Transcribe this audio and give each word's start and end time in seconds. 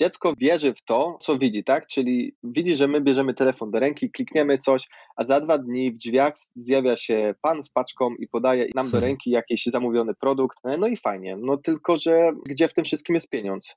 dziecko 0.00 0.32
wierzy 0.38 0.74
w 0.74 0.82
to, 0.84 1.18
co 1.20 1.38
widzi, 1.38 1.64
tak? 1.64 1.86
Czyli 1.86 2.34
widzi, 2.42 2.76
że 2.76 2.88
my 2.88 3.00
bierzemy 3.00 3.34
telefon 3.34 3.70
do 3.70 3.80
ręki, 3.80 4.10
klikniemy 4.10 4.58
coś, 4.58 4.88
a 5.16 5.24
za 5.24 5.40
dwa 5.40 5.58
dni 5.58 5.92
w 5.92 5.98
drzwiach 5.98 6.32
zjawia 6.54 6.96
się 6.96 7.34
pan 7.42 7.62
z 7.62 7.70
paczką 7.70 8.14
i 8.14 8.28
podaje 8.28 8.66
nam 8.74 8.86
do 8.86 8.92
hmm. 8.92 9.10
ręki 9.10 9.30
jakiś 9.30 9.64
zamówiony 9.66 10.14
produkt. 10.14 10.58
No 10.78 10.86
i 10.86 10.96
fajnie. 10.96 11.36
No 11.36 11.56
tylko, 11.56 11.98
że 11.98 12.32
gdzie 12.46 12.68
w 12.68 12.74
tym 12.74 12.84
wszystkim 12.84 13.14
jest 13.14 13.28
pieniądz? 13.28 13.76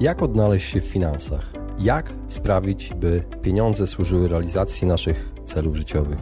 Jak 0.00 0.22
odnaleźć 0.22 0.72
się 0.72 0.80
w 0.80 0.84
finansach? 0.84 1.52
Jak 1.78 2.12
sprawić, 2.28 2.94
by 2.94 3.24
pieniądze 3.42 3.86
służyły 3.86 4.28
realizacji 4.28 4.86
naszych 4.86 5.32
celów 5.44 5.76
życiowych? 5.76 6.18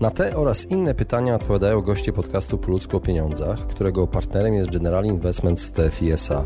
Na 0.00 0.10
te 0.10 0.36
oraz 0.36 0.70
inne 0.70 0.94
pytania 0.94 1.34
odpowiadają 1.34 1.80
goście 1.80 2.12
podcastu 2.12 2.58
Po 2.58 2.96
o 2.96 3.00
pieniądzach, 3.00 3.66
którego 3.66 4.06
partnerem 4.06 4.54
jest 4.54 4.70
General 4.70 5.04
Investments 5.04 5.72
TFISA 5.72 6.44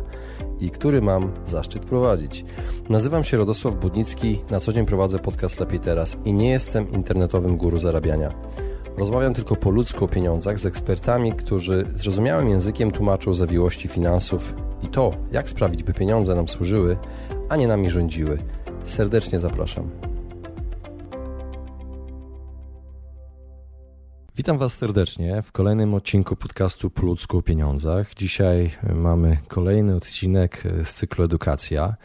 i 0.60 0.70
który 0.70 1.02
mam 1.02 1.32
zaszczyt 1.46 1.84
prowadzić. 1.84 2.44
Nazywam 2.88 3.24
się 3.24 3.36
Radosław 3.36 3.74
Budnicki, 3.74 4.40
na 4.50 4.60
co 4.60 4.72
dzień 4.72 4.86
prowadzę 4.86 5.18
podcast 5.18 5.60
Lepiej 5.60 5.80
Teraz 5.80 6.16
i 6.24 6.32
nie 6.32 6.50
jestem 6.50 6.92
internetowym 6.92 7.56
guru 7.56 7.78
zarabiania. 7.78 8.30
Rozmawiam 8.96 9.34
tylko 9.34 9.56
po 9.56 9.70
ludzku 9.70 10.04
o 10.04 10.08
pieniądzach 10.08 10.58
z 10.58 10.66
ekspertami, 10.66 11.32
którzy 11.32 11.84
zrozumiałym 11.94 12.48
językiem 12.48 12.90
tłumaczą 12.90 13.34
zawiłości 13.34 13.88
finansów 13.88 14.54
i 14.82 14.86
to, 14.86 15.10
jak 15.32 15.48
sprawić, 15.48 15.82
by 15.82 15.94
pieniądze 15.94 16.34
nam 16.34 16.48
służyły, 16.48 16.96
a 17.48 17.56
nie 17.56 17.66
nami 17.66 17.90
rządziły. 17.90 18.38
Serdecznie 18.84 19.38
zapraszam. 19.38 20.07
Witam 24.38 24.58
Was 24.58 24.72
serdecznie 24.72 25.42
w 25.42 25.52
kolejnym 25.52 25.94
odcinku 25.94 26.36
podcastu 26.36 26.90
Po 26.90 27.02
ludzku 27.02 27.38
o 27.38 27.42
pieniądzach. 27.42 28.14
Dzisiaj 28.14 28.70
mamy 28.94 29.38
kolejny 29.48 29.96
odcinek 29.96 30.62
z 30.82 30.94
cyklu 30.94 31.24
Edukacja. 31.24 31.96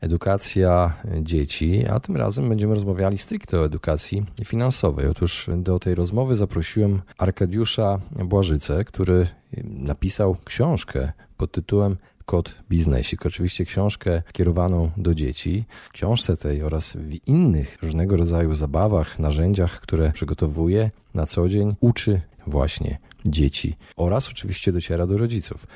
Edukacja 0.00 0.96
dzieci, 1.20 1.86
a 1.86 2.00
tym 2.00 2.16
razem 2.16 2.48
będziemy 2.48 2.74
rozmawiali 2.74 3.18
stricte 3.18 3.60
o 3.60 3.64
edukacji 3.64 4.26
finansowej. 4.44 5.06
Otóż 5.06 5.50
do 5.56 5.78
tej 5.78 5.94
rozmowy 5.94 6.34
zaprosiłem 6.34 7.02
Arkadiusza 7.18 8.00
Błażycę, 8.10 8.84
który 8.84 9.26
napisał 9.64 10.36
książkę 10.44 11.12
pod 11.36 11.52
tytułem 11.52 11.96
Kod 12.28 12.54
Biznesik. 12.70 13.26
Oczywiście 13.26 13.64
książkę 13.64 14.22
kierowaną 14.32 14.90
do 14.96 15.14
dzieci. 15.14 15.64
W 15.88 15.92
książce 15.92 16.36
tej 16.36 16.62
oraz 16.62 16.96
w 16.96 17.28
innych 17.28 17.78
różnego 17.82 18.16
rodzaju 18.16 18.54
zabawach, 18.54 19.18
narzędziach, 19.18 19.80
które 19.80 20.12
przygotowuje 20.12 20.90
na 21.14 21.26
co 21.26 21.48
dzień, 21.48 21.76
uczy 21.80 22.20
właśnie 22.46 22.98
dzieci 23.26 23.76
oraz 23.96 24.28
oczywiście 24.28 24.72
dociera 24.72 25.06
do 25.06 25.18
rodziców. 25.18 25.66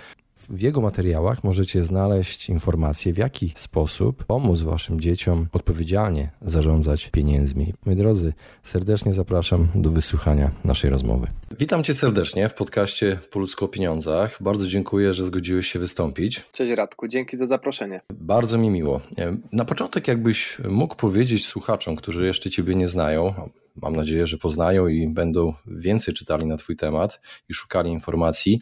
W 0.53 0.61
jego 0.61 0.81
materiałach 0.81 1.45
możecie 1.45 1.85
znaleźć 1.85 2.49
informacje, 2.49 3.13
w 3.13 3.19
jaki 3.19 3.53
sposób 3.57 4.25
pomóc 4.25 4.63
Waszym 4.63 5.01
dzieciom 5.01 5.47
odpowiedzialnie 5.53 6.31
zarządzać 6.43 7.09
pieniędzmi. 7.09 7.75
Moi 7.87 7.97
drodzy, 7.97 8.33
serdecznie 8.63 9.13
zapraszam 9.13 9.69
do 9.75 9.91
wysłuchania 9.91 10.51
naszej 10.65 10.91
rozmowy. 10.91 11.27
Witam 11.59 11.85
Cię 11.85 11.95
serdecznie 11.95 12.49
w 12.49 12.55
podcaście 12.55 13.19
Po 13.31 13.39
ludzku 13.39 13.65
o 13.65 13.69
pieniądzach. 13.69 14.43
Bardzo 14.43 14.67
dziękuję, 14.67 15.13
że 15.13 15.25
zgodziłeś 15.25 15.67
się 15.67 15.79
wystąpić. 15.79 16.45
Cześć 16.53 16.73
Radku, 16.73 17.09
dzięki 17.09 17.37
za 17.37 17.47
zaproszenie. 17.47 18.01
Bardzo 18.11 18.59
mi 18.59 18.71
miło. 18.71 19.01
Na 19.53 19.65
początek, 19.65 20.09
jakbyś 20.09 20.59
mógł 20.69 20.97
powiedzieć 20.97 21.47
słuchaczom, 21.47 21.97
którzy 21.97 22.27
jeszcze 22.27 22.51
Ciebie 22.51 22.75
nie 22.75 22.89
znają, 22.89 23.35
mam 23.77 23.97
nadzieję, 23.97 24.27
że 24.27 24.39
poznają 24.39 24.89
i 24.89 25.09
będą 25.09 25.55
więcej 25.67 26.15
czytali 26.15 26.47
na 26.47 26.57
Twój 26.57 26.77
temat 26.77 27.21
i 27.49 27.55
szukali 27.55 27.91
informacji. 27.91 28.61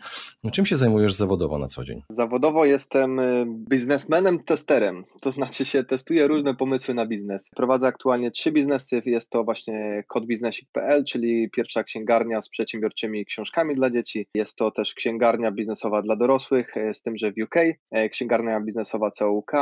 Czym 0.53 0.67
się 0.67 0.77
zajmujesz 0.77 1.15
zawodowo 1.15 1.59
na 1.59 1.67
co 1.67 1.85
dzień? 1.85 2.03
Zawodowo 2.09 2.65
jestem 2.65 3.19
y, 3.19 3.47
biznesmenem, 3.49 4.43
testerem, 4.45 5.05
to 5.21 5.33
znaczy 5.33 5.65
się 5.65 5.85
testuję 5.85 6.27
różne 6.27 6.55
pomysły 6.55 6.95
na 6.95 7.07
biznes. 7.07 7.51
Prowadzę 7.57 7.87
aktualnie 7.87 8.31
trzy 8.31 8.53
biznesy, 8.53 9.03
jest 9.07 9.31
to 9.31 9.45
właśnie 9.45 10.05
kodbiznesik.pl, 10.09 11.05
czyli 11.05 11.51
pierwsza 11.51 11.85
księgarnia 11.85 12.43
z 12.43 12.49
przedsiębiorczymi 12.49 13.25
książkami 13.25 13.75
dla 13.75 13.91
dzieci. 13.91 14.27
Jest 14.35 14.57
to 14.57 14.71
też 14.71 14.95
księgarnia 14.95 15.53
biznesowa 15.53 16.03
dla 16.03 16.17
dorosłych, 16.17 16.77
y, 16.77 16.95
z 16.95 17.03
tym, 17.03 17.17
że 17.17 17.33
w 17.33 17.35
UK, 17.45 17.57
y, 17.57 18.09
księgarnia 18.09 18.61
biznesowa 18.61 19.11
CUK 19.11 19.53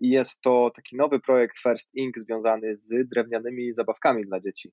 i 0.00 0.10
jest 0.10 0.40
to 0.40 0.70
taki 0.74 0.96
nowy 0.96 1.20
projekt 1.20 1.58
First 1.58 1.94
Ink 1.94 2.18
związany 2.18 2.76
z 2.76 3.08
drewnianymi 3.08 3.74
zabawkami 3.74 4.26
dla 4.26 4.40
dzieci 4.40 4.72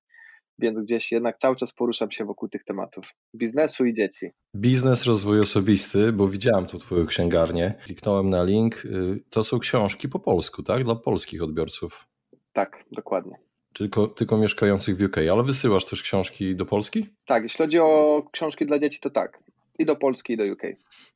więc 0.64 0.80
gdzieś 0.80 1.12
jednak 1.12 1.38
cały 1.38 1.56
czas 1.56 1.74
poruszam 1.74 2.12
się 2.12 2.26
wokół 2.26 2.50
tych 2.50 2.64
tematów 2.64 3.14
biznesu 3.36 3.86
i 3.86 3.94
dzieci. 3.94 4.32
Biznes, 4.56 5.06
rozwój 5.06 5.40
osobisty, 5.40 6.12
bo 6.12 6.28
widziałem 6.28 6.66
tu 6.66 6.80
Twoją 6.80 7.06
księgarnię, 7.06 7.74
kliknąłem 7.84 8.30
na 8.30 8.44
link. 8.44 8.86
Y, 8.86 9.24
to 9.30 9.44
są 9.44 9.60
książki 9.60 10.10
po 10.10 10.20
polsku, 10.20 10.64
tak? 10.64 10.84
Dla 10.84 10.96
polskich 10.96 11.44
odbiorców. 11.44 12.08
Tak, 12.54 12.84
dokładnie. 12.92 13.36
Tylko, 13.74 14.08
tylko 14.08 14.38
mieszkających 14.38 14.98
w 14.98 15.02
UK, 15.02 15.18
ale 15.18 15.44
wysyłasz 15.44 15.86
też 15.86 16.04
książki 16.04 16.56
do 16.56 16.66
Polski? 16.66 17.08
Tak, 17.26 17.44
jeśli 17.44 17.58
chodzi 17.58 17.80
o 17.80 18.24
książki 18.32 18.66
dla 18.66 18.80
dzieci, 18.80 19.00
to 19.00 19.10
tak. 19.10 19.40
I 19.80 19.86
do 19.86 19.96
Polski, 19.96 20.34
i 20.34 20.38
do 20.38 20.44
UK. 20.44 20.64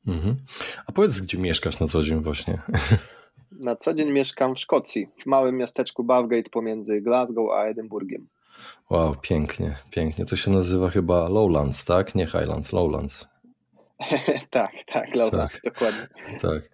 Mhm. 0.06 0.36
A 0.86 0.92
powiedz, 0.92 1.20
gdzie 1.20 1.38
mieszkasz 1.38 1.80
na 1.80 1.86
co 1.86 2.02
dzień 2.02 2.22
właśnie? 2.22 2.58
Na 3.64 3.76
co 3.76 3.94
dzień 3.94 4.12
mieszkam 4.12 4.54
w 4.54 4.58
Szkocji, 4.58 5.08
w 5.18 5.26
małym 5.26 5.56
miasteczku 5.56 6.04
Bathgate 6.04 6.50
pomiędzy 6.50 7.00
Glasgow 7.00 7.50
a 7.52 7.64
Edynburgiem. 7.64 8.28
Wow, 8.90 9.16
pięknie, 9.22 9.76
pięknie. 9.90 10.24
To 10.24 10.36
się 10.36 10.50
nazywa 10.50 10.90
chyba 10.90 11.28
Lowlands, 11.28 11.84
tak? 11.84 12.14
Nie 12.14 12.26
Highlands, 12.26 12.72
Lowlands. 12.72 13.28
tak, 14.50 14.70
tak, 14.86 15.16
Lowlands, 15.16 15.52
tak, 15.52 15.62
dokładnie. 15.64 16.08
Tak. 16.42 16.70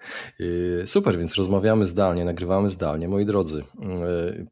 Super, 0.85 1.19
więc 1.19 1.35
rozmawiamy 1.35 1.87
zdalnie, 1.87 2.25
nagrywamy 2.25 2.71
zdalnie. 2.71 3.09
Moi 3.09 3.25
drodzy, 3.25 3.61
y, 3.61 4.47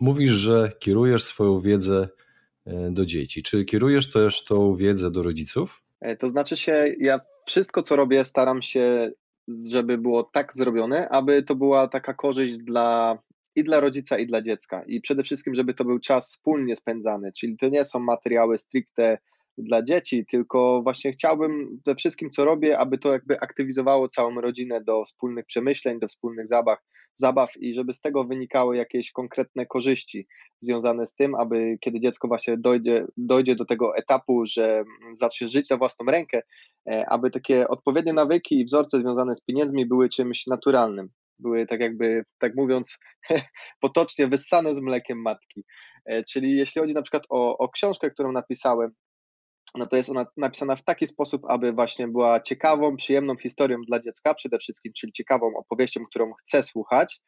mówisz, 0.00 0.30
że 0.30 0.72
kierujesz 0.78 1.24
swoją 1.24 1.60
wiedzę 1.60 2.08
y, 2.66 2.72
do 2.90 3.06
dzieci. 3.06 3.42
Czy 3.42 3.64
kierujesz 3.64 4.12
też 4.12 4.44
tą 4.44 4.76
wiedzę 4.76 5.10
do 5.10 5.22
rodziców? 5.22 5.82
E, 6.00 6.16
to 6.16 6.28
znaczy 6.28 6.56
się, 6.56 6.94
ja 7.00 7.20
wszystko, 7.46 7.82
co 7.82 7.96
robię, 7.96 8.24
staram 8.24 8.62
się, 8.62 9.10
żeby 9.70 9.98
było 9.98 10.22
tak 10.22 10.52
zrobione, 10.52 11.08
aby 11.08 11.42
to 11.42 11.54
była 11.54 11.88
taka 11.88 12.14
korzyść 12.14 12.56
dla 12.56 13.18
i 13.56 13.64
dla 13.64 13.80
rodzica, 13.80 14.18
i 14.18 14.26
dla 14.26 14.42
dziecka. 14.42 14.82
I 14.86 15.00
przede 15.00 15.22
wszystkim, 15.22 15.54
żeby 15.54 15.74
to 15.74 15.84
był 15.84 15.98
czas 15.98 16.26
wspólnie 16.32 16.76
spędzany, 16.76 17.32
czyli 17.32 17.56
to 17.56 17.68
nie 17.68 17.84
są 17.84 17.98
materiały 17.98 18.58
stricte 18.58 19.18
dla 19.58 19.82
dzieci, 19.82 20.26
tylko 20.30 20.80
właśnie 20.82 21.12
chciałbym 21.12 21.80
we 21.86 21.94
wszystkim, 21.94 22.30
co 22.30 22.44
robię, 22.44 22.78
aby 22.78 22.98
to 22.98 23.12
jakby 23.12 23.40
aktywizowało 23.40 24.08
całą 24.08 24.40
rodzinę 24.40 24.80
do 24.80 25.04
wspólnych 25.04 25.46
przemyśleń, 25.46 26.00
do 26.00 26.08
wspólnych 26.08 26.46
zabaw, 26.46 26.78
zabaw 27.14 27.56
i 27.60 27.74
żeby 27.74 27.92
z 27.92 28.00
tego 28.00 28.24
wynikały 28.24 28.76
jakieś 28.76 29.12
konkretne 29.12 29.66
korzyści 29.66 30.26
związane 30.60 31.06
z 31.06 31.14
tym, 31.14 31.34
aby 31.34 31.78
kiedy 31.80 31.98
dziecko 31.98 32.28
właśnie 32.28 32.56
dojdzie, 32.58 33.06
dojdzie 33.16 33.56
do 33.56 33.64
tego 33.64 33.96
etapu, 33.96 34.46
że 34.46 34.84
zacznie 35.14 35.48
żyć 35.48 35.70
na 35.70 35.76
własną 35.76 36.06
rękę, 36.06 36.42
e, 36.90 37.04
aby 37.08 37.30
takie 37.30 37.68
odpowiednie 37.68 38.12
nawyki 38.12 38.60
i 38.60 38.64
wzorce 38.64 38.98
związane 38.98 39.36
z 39.36 39.40
pieniędzmi 39.40 39.86
były 39.86 40.08
czymś 40.08 40.46
naturalnym 40.46 41.08
były 41.38 41.66
tak 41.66 41.80
jakby, 41.80 42.24
tak 42.38 42.52
mówiąc 42.56 42.98
potocznie, 43.80 44.26
wyssane 44.26 44.74
z 44.74 44.80
mlekiem 44.80 45.22
matki. 45.22 45.64
E, 46.06 46.24
czyli 46.24 46.56
jeśli 46.56 46.80
chodzi 46.80 46.94
na 46.94 47.02
przykład 47.02 47.22
o, 47.28 47.58
o 47.58 47.68
książkę, 47.68 48.10
którą 48.10 48.32
napisałem, 48.32 48.90
no 49.74 49.86
to 49.86 49.96
jest 49.96 50.10
ona 50.10 50.26
napisana 50.36 50.76
w 50.76 50.84
taki 50.84 51.06
sposób, 51.06 51.42
aby 51.48 51.72
właśnie 51.72 52.08
była 52.08 52.40
ciekawą, 52.40 52.96
przyjemną 52.96 53.36
historią 53.36 53.78
dla 53.88 54.00
dziecka 54.00 54.34
przede 54.34 54.58
wszystkim, 54.58 54.92
czyli 54.96 55.12
ciekawą 55.12 55.46
opowieścią, 55.56 56.00
którą 56.10 56.32
chce 56.32 56.62
słuchać, 56.62 57.20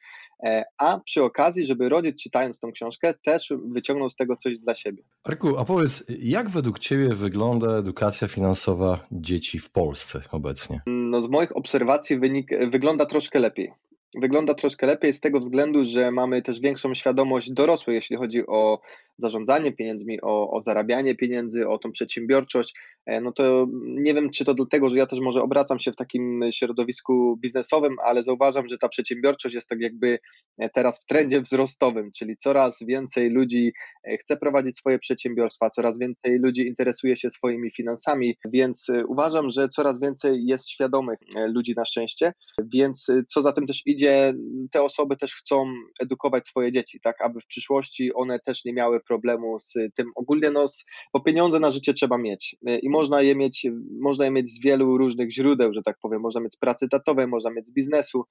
e, 0.45 0.65
a 0.79 1.01
przy 1.05 1.23
okazji, 1.23 1.67
żeby 1.67 1.89
rodzic 1.89 2.23
czytając 2.23 2.61
tą 2.61 2.73
książkę 2.73 3.15
też 3.25 3.53
wyciągnął 3.75 4.11
z 4.11 4.17
tego 4.17 4.37
coś 4.37 4.59
dla 4.59 4.75
siebie. 4.75 5.03
Arku, 5.25 5.59
a 5.59 5.65
powiedz, 5.65 6.05
jak 6.19 6.51
według 6.51 6.79
Ciebie 6.79 7.09
wygląda 7.09 7.79
edukacja 7.79 8.29
finansowa 8.29 9.07
dzieci 9.13 9.59
w 9.59 9.71
Polsce 9.71 10.23
obecnie? 10.33 10.81
No 10.87 11.21
z 11.21 11.29
moich 11.29 11.57
obserwacji 11.57 12.19
wynik, 12.19 12.51
wygląda 12.71 13.07
troszkę 13.07 13.39
lepiej 13.39 13.73
wygląda 14.15 14.55
troszkę 14.55 14.87
lepiej 14.87 15.13
z 15.13 15.21
tego 15.21 15.39
względu, 15.39 15.85
że 15.85 16.11
mamy 16.11 16.43
też 16.43 16.61
większą 16.61 16.95
świadomość 16.95 17.53
dorosłych, 17.53 17.95
jeśli 17.95 18.17
chodzi 18.17 18.47
o 18.47 18.81
zarządzanie 19.19 19.73
pieniędzmi, 19.73 20.21
o, 20.23 20.51
o 20.51 20.63
zarabianie 20.63 21.15
pieniędzy, 21.15 21.69
o 21.69 21.79
tą 21.79 21.93
przedsiębiorczość. 21.93 22.75
E, 23.07 23.21
no 23.21 23.33
to 23.33 23.67
nie 23.81 24.15
wiem, 24.15 24.31
czy 24.31 24.45
to 24.45 24.55
dlatego, 24.55 24.91
że 24.91 24.97
ja 24.97 25.07
też 25.07 25.21
może 25.21 25.43
obracam 25.43 25.79
się 25.79 25.93
w 25.93 25.97
takim 25.97 26.45
środowisku 26.53 27.37
biznesowym, 27.37 27.97
ale 28.05 28.23
zauważam, 28.23 28.69
że 28.69 28.79
ta 28.79 28.89
przedsiębiorczość 28.89 29.55
jest 29.55 29.69
tak 29.69 29.81
jakby 29.81 30.19
e, 30.59 30.71
teraz 30.71 31.03
w 31.03 31.05
trendzie 31.05 31.41
wzrostowym, 31.41 32.11
czyli 32.19 32.37
coraz 32.37 32.79
więcej 32.89 33.31
ludzi 33.31 33.73
e, 34.05 34.17
chce 34.17 34.37
prowadzić 34.37 34.77
swoje 34.77 34.99
przedsiębiorstwa, 34.99 35.71
coraz 35.71 35.99
więcej 35.99 36.39
ludzi 36.39 36.67
interesuje 36.67 37.17
się 37.17 37.31
swoimi 37.31 37.71
finansami, 37.71 38.37
więc 38.53 38.87
uważam, 39.09 39.51
że 39.51 39.69
coraz 39.69 40.01
więcej 40.01 40.47
jest 40.47 40.71
świadomych 40.71 41.19
ludzi 41.55 41.75
na 41.77 41.85
szczęście, 41.85 42.33
więc 42.75 43.07
co 43.29 43.43
za 43.43 43.53
tym 43.53 43.67
też 43.67 43.83
idzie, 43.87 43.98
idzie, 43.99 44.35
te 44.71 44.83
osoby 44.83 45.17
też 45.17 45.35
chcą 45.35 45.73
edukować 46.01 46.47
swoje 46.47 46.71
dzieci, 46.71 47.01
tak, 47.01 47.25
aby 47.25 47.41
w 47.41 47.47
przyszłości 47.47 48.15
one 48.15 48.39
też 48.41 48.65
nie 48.65 48.73
miały 48.73 49.01
problemu 49.01 49.59
z 49.59 49.75
tym. 49.95 50.07
Ogólnie 50.15 50.51
no, 50.51 50.67
bo 51.15 51.21
pieniądze 51.21 51.61
na 51.61 51.71
życie 51.71 51.93
trzeba 51.93 52.19
mieć 52.19 52.57
i 52.83 52.91
można 52.91 53.23
je 53.23 53.37
mieć, 53.37 53.67
można 54.01 54.25
je 54.25 54.31
mieć 54.31 54.49
z 54.49 54.63
wielu 54.65 54.99
różnych 54.99 55.33
źródeł, 55.33 55.73
że 55.73 55.83
tak 55.83 55.97
powiem, 56.03 56.21
można 56.21 56.41
mieć 56.41 56.55
z 56.55 56.59
pracy 56.59 56.89
tatowej, 56.89 57.27
można 57.27 57.51
mieć 57.51 57.69
z 57.69 57.73
biznesu 57.73 58.25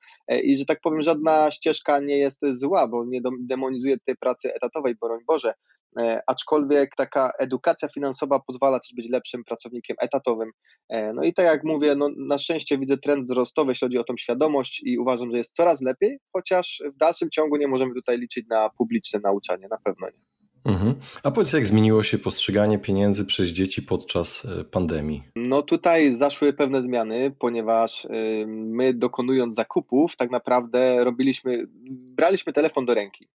i 0.43 0.55
że 0.55 0.65
tak 0.65 0.79
powiem, 0.81 1.01
żadna 1.01 1.51
ścieżka 1.51 1.99
nie 1.99 2.17
jest 2.17 2.39
zła, 2.51 2.87
bo 2.87 3.05
nie 3.05 3.21
demonizuje 3.39 3.97
tej 4.05 4.15
pracy 4.15 4.53
etatowej, 4.53 4.95
broń 5.01 5.19
Boże, 5.27 5.53
aczkolwiek 6.27 6.95
taka 6.95 7.31
edukacja 7.39 7.87
finansowa 7.87 8.39
pozwala 8.39 8.79
też 8.79 8.93
być 8.95 9.09
lepszym 9.09 9.43
pracownikiem 9.43 9.97
etatowym. 9.99 10.51
E, 10.89 11.13
no 11.13 11.23
i 11.23 11.33
tak 11.33 11.45
jak 11.45 11.63
mówię, 11.63 11.95
no 11.95 12.09
na 12.17 12.37
szczęście 12.37 12.77
widzę 12.77 12.97
trend 12.97 13.25
wzrostowy, 13.25 13.71
jeśli 13.71 13.85
chodzi 13.85 13.97
o 13.97 14.03
tą 14.03 14.17
świadomość 14.17 14.81
i 14.83 14.99
uważam, 14.99 15.31
że 15.31 15.37
jest 15.37 15.55
coraz 15.55 15.81
lepiej, 15.81 16.19
chociaż 16.33 16.83
w 16.93 16.97
dalszym 16.97 17.29
ciągu 17.29 17.57
nie 17.57 17.67
możemy 17.67 17.93
tutaj 17.93 18.17
liczyć 18.17 18.45
na 18.49 18.69
publiczne 18.69 19.19
nauczanie, 19.23 19.67
na 19.71 19.77
pewno 19.83 20.07
nie. 20.07 20.27
Mhm. 20.65 20.95
A 21.23 21.31
powiedz, 21.31 21.53
jak 21.53 21.67
zmieniło 21.67 22.03
się 22.03 22.17
postrzeganie 22.17 22.79
pieniędzy 22.79 23.25
przez 23.25 23.47
dzieci 23.47 23.81
podczas 23.81 24.45
e, 24.45 24.63
pandemii? 24.63 25.23
No 25.35 25.61
tutaj 25.61 26.13
zaszły 26.13 26.53
pewne 26.53 26.83
zmiany, 26.83 27.31
ponieważ 27.39 28.07
my 28.47 28.93
dokonując 28.93 29.55
zakupów, 29.55 30.15
tak 30.15 30.31
naprawdę 30.31 31.03
robiliśmy, 31.03 31.67
braliśmy 31.89 32.53
telefon 32.53 32.85
do 32.85 32.93
ręki. 32.93 33.27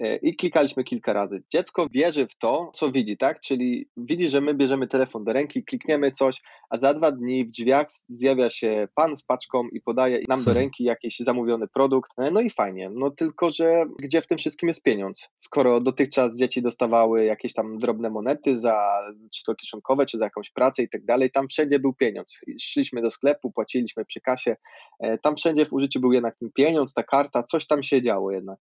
E, 0.00 0.16
i 0.16 0.36
klikaliśmy 0.36 0.84
kilka 0.84 1.12
razy. 1.12 1.42
Dziecko 1.52 1.86
wierzy 1.92 2.26
w 2.26 2.36
to, 2.36 2.70
co 2.74 2.90
widzi, 2.90 3.16
tak? 3.16 3.40
Czyli 3.40 3.88
widzi, 3.96 4.28
że 4.28 4.40
my 4.40 4.54
bierzemy 4.54 4.88
telefon 4.88 5.24
do 5.24 5.32
ręki, 5.32 5.64
klikniemy 5.64 6.10
coś, 6.10 6.42
a 6.70 6.78
za 6.78 6.94
dwa 6.94 7.12
dni 7.12 7.44
w 7.44 7.50
drzwiach 7.50 7.86
zjawia 8.08 8.50
się 8.50 8.88
pan 8.94 9.16
z 9.16 9.22
paczką 9.22 9.68
i 9.68 9.80
podaje 9.80 10.18
nam 10.28 10.40
do 10.40 10.44
hmm. 10.44 10.62
ręki 10.62 10.84
jakiś 10.84 11.18
zamówiony 11.18 11.68
produkt. 11.68 12.12
E, 12.18 12.30
no 12.30 12.40
i 12.40 12.50
fajnie. 12.50 12.90
No 12.90 13.10
tylko, 13.10 13.50
że 13.50 13.84
gdzie 13.98 14.20
w 14.20 14.26
tym 14.26 14.38
wszystkim 14.38 14.68
jest 14.68 14.82
pieniądz? 14.82 15.30
Skoro 15.38 15.80
dotychczas 15.80 16.36
dzieci 16.36 16.62
dostawały 16.62 17.24
jakieś 17.24 17.54
tam 17.54 17.78
drobne 17.78 18.10
monety 18.10 18.58
za 18.58 19.00
czy 19.34 19.44
to 19.44 19.54
kieszonkowe, 19.54 20.06
czy 20.06 20.18
za 20.18 20.24
jakąś 20.24 20.50
pracę 20.50 20.82
i 20.82 20.88
tak 20.88 21.04
dalej, 21.04 21.30
tam 21.30 21.48
wszędzie 21.48 21.78
był 21.78 21.94
pieniądz. 21.94 22.40
Szliśmy 22.60 23.02
do 23.02 23.10
sklepu, 23.10 23.52
płaciliśmy 23.52 24.04
przy 24.04 24.20
kasie, 24.20 24.56
e, 25.00 25.18
tam 25.18 25.36
wszędzie 25.36 25.66
w 25.66 25.72
użyciu 25.72 26.00
był 26.00 26.12
jednak 26.12 26.36
ten 26.38 26.50
pieniądz, 26.52 26.94
ta 26.94 27.02
karta, 27.02 27.42
coś 27.42 27.66
tam 27.66 27.82
się 27.82 28.02
działo 28.02 28.32
jednak. 28.32 28.58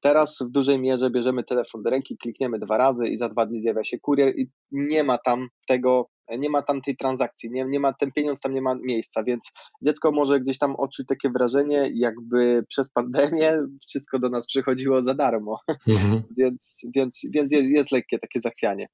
Teraz 0.00 0.38
w 0.40 0.50
dużej 0.50 0.75
mierze 0.78 1.10
bierzemy 1.10 1.44
telefon 1.44 1.82
do 1.82 1.90
ręki, 1.90 2.16
klikniemy 2.16 2.58
dwa 2.58 2.78
razy 2.78 3.08
i 3.08 3.18
za 3.18 3.28
dwa 3.28 3.46
dni 3.46 3.62
zjawia 3.62 3.84
się 3.84 3.98
kurier 3.98 4.38
i 4.38 4.50
nie 4.72 5.04
ma 5.04 5.18
tam 5.18 5.48
tego, 5.68 6.08
nie 6.38 6.50
ma 6.50 6.62
tam 6.62 6.82
tej 6.82 6.96
transakcji, 6.96 7.50
nie, 7.50 7.64
nie 7.64 7.80
ma, 7.80 7.92
ten 7.92 8.12
pieniądz 8.12 8.40
tam 8.40 8.54
nie 8.54 8.62
ma 8.62 8.74
miejsca, 8.74 9.24
więc 9.24 9.52
dziecko 9.84 10.12
może 10.12 10.40
gdzieś 10.40 10.58
tam 10.58 10.76
odczuć 10.76 11.06
takie 11.06 11.30
wrażenie, 11.30 11.90
jakby 11.94 12.64
przez 12.68 12.90
pandemię 12.90 13.58
wszystko 13.88 14.18
do 14.18 14.28
nas 14.28 14.46
przychodziło 14.46 15.02
za 15.02 15.14
darmo, 15.14 15.58
mhm. 15.88 16.22
więc, 16.38 16.80
więc, 16.94 17.20
więc 17.34 17.52
jest, 17.52 17.66
jest 17.66 17.92
lekkie 17.92 18.18
takie 18.18 18.40
zachwianie. 18.40 18.86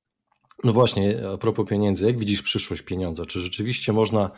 No 0.65 0.73
właśnie, 0.73 1.29
a 1.35 1.39
propos 1.39 1.69
pieniędzy, 1.69 2.07
jak 2.07 2.19
widzisz 2.19 2.43
przyszłość 2.43 2.83
pieniądza? 2.83 3.27
Czy 3.27 3.41
rzeczywiście 3.41 3.93
można 3.93 4.31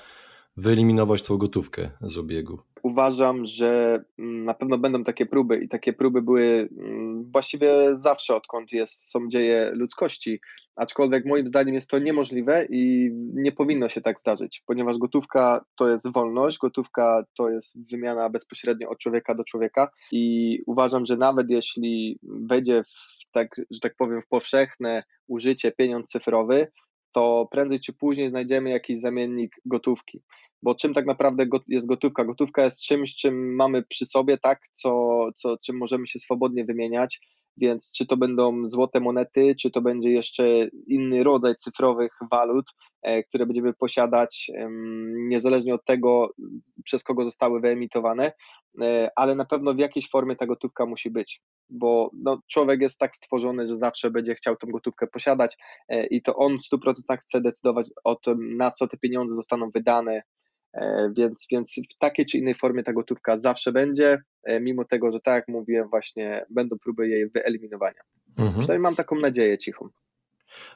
wyeliminować 0.56 1.22
tą 1.22 1.36
gotówkę 1.36 1.90
z 2.00 2.18
obiegu? 2.18 2.58
Uważam, 2.82 3.46
że 3.46 4.00
mm, 4.18 4.44
na 4.44 4.54
pewno 4.54 4.78
będą 4.78 5.04
takie 5.04 5.26
próby 5.26 5.56
i 5.56 5.68
takie 5.68 5.92
próby 5.92 6.22
były 6.22 6.68
mm, 6.78 7.30
właściwie 7.32 7.96
zawsze, 7.96 8.36
odkąd 8.36 8.72
jest, 8.72 9.10
są 9.10 9.28
dzieje 9.28 9.70
ludzkości. 9.74 10.40
Aczkolwiek 10.76 11.26
moim 11.26 11.48
zdaniem 11.48 11.74
jest 11.74 11.90
to 11.90 11.98
niemożliwe 11.98 12.66
i 12.70 13.10
nie 13.34 13.52
powinno 13.52 13.88
się 13.88 14.00
tak 14.00 14.20
zdarzyć, 14.20 14.62
ponieważ 14.66 14.98
gotówka 14.98 15.64
to 15.76 15.88
jest 15.88 16.12
wolność, 16.12 16.58
gotówka 16.58 17.24
to 17.36 17.50
jest 17.50 17.90
wymiana 17.90 18.30
bezpośrednio 18.30 18.88
od 18.88 18.98
człowieka 18.98 19.34
do 19.34 19.44
człowieka 19.44 19.88
i 20.12 20.58
uważam, 20.66 21.06
że 21.06 21.16
nawet 21.16 21.50
jeśli 21.50 22.18
wejdzie 22.22 22.82
w 22.84 23.24
tak, 23.32 23.48
że 23.70 23.80
tak 23.80 23.96
powiem, 23.96 24.20
w 24.20 24.28
powszechne 24.28 25.02
użycie 25.26 25.72
pieniądz 25.72 26.06
cyfrowy, 26.06 26.66
to 27.14 27.48
prędzej 27.50 27.80
czy 27.80 27.92
później 27.92 28.30
znajdziemy 28.30 28.70
jakiś 28.70 29.00
zamiennik 29.00 29.56
gotówki. 29.64 30.22
Bo 30.62 30.74
czym 30.74 30.94
tak 30.94 31.06
naprawdę 31.06 31.46
jest 31.68 31.86
gotówka? 31.86 32.24
Gotówka 32.24 32.64
jest 32.64 32.82
czymś, 32.82 33.16
czym 33.16 33.54
mamy 33.54 33.82
przy 33.82 34.06
sobie, 34.06 34.38
tak, 34.38 34.60
co, 34.72 35.20
co, 35.34 35.58
czym 35.58 35.76
możemy 35.78 36.06
się 36.06 36.18
swobodnie 36.18 36.64
wymieniać, 36.64 37.20
więc 37.56 37.92
czy 37.92 38.06
to 38.06 38.16
będą 38.16 38.68
złote 38.68 39.00
monety, 39.00 39.54
czy 39.60 39.70
to 39.70 39.82
będzie 39.82 40.10
jeszcze 40.10 40.68
inny 40.86 41.24
rodzaj 41.24 41.56
cyfrowych 41.56 42.12
walut, 42.32 42.66
e, 43.02 43.22
które 43.22 43.46
będziemy 43.46 43.74
posiadać, 43.74 44.50
niezależnie 45.28 45.74
od 45.74 45.84
tego, 45.84 46.30
przez 46.84 47.04
kogo 47.04 47.24
zostały 47.24 47.60
wyemitowane, 47.60 48.32
e, 48.82 49.10
ale 49.16 49.34
na 49.34 49.44
pewno 49.44 49.74
w 49.74 49.78
jakiejś 49.78 50.10
formie 50.10 50.36
ta 50.36 50.46
gotówka 50.46 50.86
musi 50.86 51.10
być, 51.10 51.40
bo 51.70 52.10
no, 52.12 52.40
człowiek 52.46 52.80
jest 52.80 52.98
tak 52.98 53.16
stworzony, 53.16 53.66
że 53.66 53.76
zawsze 53.76 54.10
będzie 54.10 54.34
chciał 54.34 54.56
tą 54.56 54.66
gotówkę 54.66 55.06
posiadać 55.06 55.56
e, 55.88 56.06
i 56.06 56.22
to 56.22 56.36
on 56.36 56.58
w 56.58 56.76
100% 56.76 57.18
chce 57.20 57.40
decydować 57.40 57.86
o 58.04 58.14
tym, 58.16 58.56
na 58.56 58.70
co 58.70 58.88
te 58.88 58.96
pieniądze 58.96 59.34
zostaną 59.34 59.70
wydane, 59.70 60.22
więc, 61.16 61.46
więc 61.50 61.74
w 61.94 61.98
takiej 61.98 62.26
czy 62.26 62.38
innej 62.38 62.54
formie 62.54 62.82
ta 62.82 62.92
gotówka 62.92 63.38
zawsze 63.38 63.72
będzie, 63.72 64.22
e, 64.44 64.60
mimo 64.60 64.84
tego, 64.84 65.10
że 65.10 65.20
tak 65.20 65.34
jak 65.34 65.48
mówiłem, 65.48 65.88
właśnie 65.88 66.46
będą 66.50 66.78
próby 66.78 67.08
jej 67.08 67.30
wyeliminowania. 67.30 68.00
Mhm. 68.36 68.58
Przynajmniej 68.58 68.82
mam 68.82 68.96
taką 68.96 69.16
nadzieję 69.16 69.58
cichą. 69.58 69.88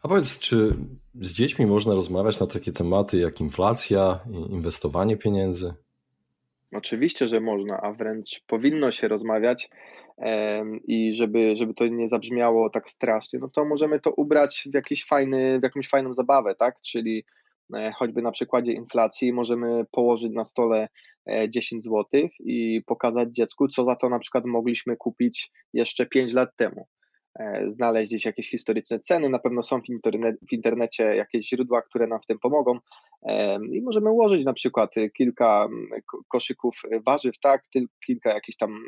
A 0.02 0.08
powiedz, 0.08 0.38
czy 0.38 0.76
z 1.14 1.32
dziećmi 1.32 1.66
można 1.66 1.94
rozmawiać 1.94 2.40
na 2.40 2.46
takie 2.46 2.72
tematy 2.72 3.18
jak 3.18 3.40
inflacja, 3.40 4.20
inwestowanie 4.50 5.16
pieniędzy? 5.16 5.74
Oczywiście, 6.72 7.28
że 7.28 7.40
można, 7.40 7.80
a 7.80 7.92
wręcz 7.92 8.44
powinno 8.46 8.90
się 8.90 9.08
rozmawiać 9.08 9.70
i 10.84 11.14
żeby, 11.14 11.56
żeby 11.56 11.74
to 11.74 11.86
nie 11.86 12.08
zabrzmiało 12.08 12.70
tak 12.70 12.90
strasznie, 12.90 13.38
no 13.38 13.48
to 13.48 13.64
możemy 13.64 14.00
to 14.00 14.10
ubrać 14.10 14.68
w, 14.70 14.74
jakiś 14.74 15.04
fajny, 15.04 15.58
w 15.60 15.62
jakąś 15.62 15.88
fajną 15.88 16.14
zabawę, 16.14 16.54
tak? 16.54 16.80
Czyli 16.80 17.24
E, 17.24 17.47
choćby 17.94 18.22
na 18.22 18.30
przykładzie 18.30 18.72
inflacji 18.72 19.32
możemy 19.32 19.84
położyć 19.90 20.32
na 20.32 20.44
stole 20.44 20.88
10 21.48 21.86
e, 21.86 21.90
zł 21.90 22.28
i 22.40 22.82
pokazać 22.86 23.28
dziecku, 23.32 23.68
co 23.68 23.84
za 23.84 23.96
to 23.96 24.08
na 24.08 24.18
przykład 24.18 24.44
mogliśmy 24.44 24.96
kupić 24.96 25.50
jeszcze 25.72 26.06
5 26.06 26.32
lat 26.32 26.56
temu. 26.56 26.86
E, 27.40 27.66
znaleźć 27.68 28.10
gdzieś 28.10 28.24
jakieś 28.24 28.50
historyczne 28.50 29.00
ceny, 29.00 29.28
na 29.28 29.38
pewno 29.38 29.62
są 29.62 29.80
w 30.48 30.52
internecie 30.52 31.04
jakieś 31.04 31.48
źródła, 31.48 31.82
które 31.82 32.06
nam 32.06 32.20
w 32.22 32.26
tym 32.26 32.38
pomogą 32.38 32.78
i 33.72 33.82
możemy 33.82 34.10
ułożyć 34.10 34.44
na 34.44 34.52
przykład 34.52 34.94
kilka 35.16 35.68
koszyków 36.28 36.82
warzyw, 37.06 37.38
tak, 37.38 37.62
kilka 38.06 38.34
jakichś 38.34 38.56
tam 38.56 38.84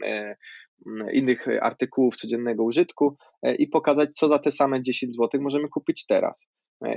innych 1.13 1.47
artykułów 1.61 2.17
codziennego 2.17 2.65
użytku 2.65 3.17
i 3.59 3.69
pokazać, 3.69 4.11
co 4.13 4.29
za 4.29 4.39
te 4.39 4.53
same 4.53 4.83
10 4.83 5.17
zł 5.17 5.41
możemy 5.43 5.69
kupić 5.69 6.07
teraz. 6.07 6.49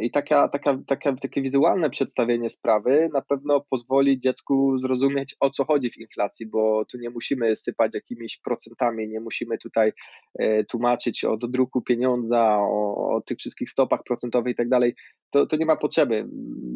I 0.02 0.12
taka, 0.12 0.48
taka, 0.48 0.78
taka, 0.88 1.14
takie 1.14 1.42
wizualne 1.42 1.90
przedstawienie 1.90 2.50
sprawy 2.50 3.10
na 3.14 3.22
pewno 3.22 3.62
pozwoli 3.70 4.20
dziecku 4.20 4.78
zrozumieć, 4.78 5.36
o 5.40 5.50
co 5.50 5.66
chodzi 5.66 5.92
w 5.92 5.98
inflacji, 5.98 6.46
bo 6.46 6.86
tu 6.86 6.98
nie 6.98 7.10
musimy 7.10 7.56
sypać 7.56 7.92
jakimiś 7.94 8.38
procentami, 8.38 9.08
nie 9.08 9.20
musimy 9.20 9.58
tutaj 9.58 9.92
e, 10.40 10.64
tłumaczyć 10.64 11.26
o 11.26 11.38
dodruku 11.38 11.82
pieniądza, 11.82 12.58
o, 12.60 13.16
o 13.16 13.22
tych 13.22 13.38
wszystkich 13.38 13.70
stopach 13.70 14.04
procentowych 14.04 14.54
i 14.54 14.56
tak 14.56 14.70
dalej. 14.70 14.96
To, 15.32 15.46
to 15.48 15.56
nie 15.56 15.66
ma 15.66 15.76
potrzeby. 15.76 16.28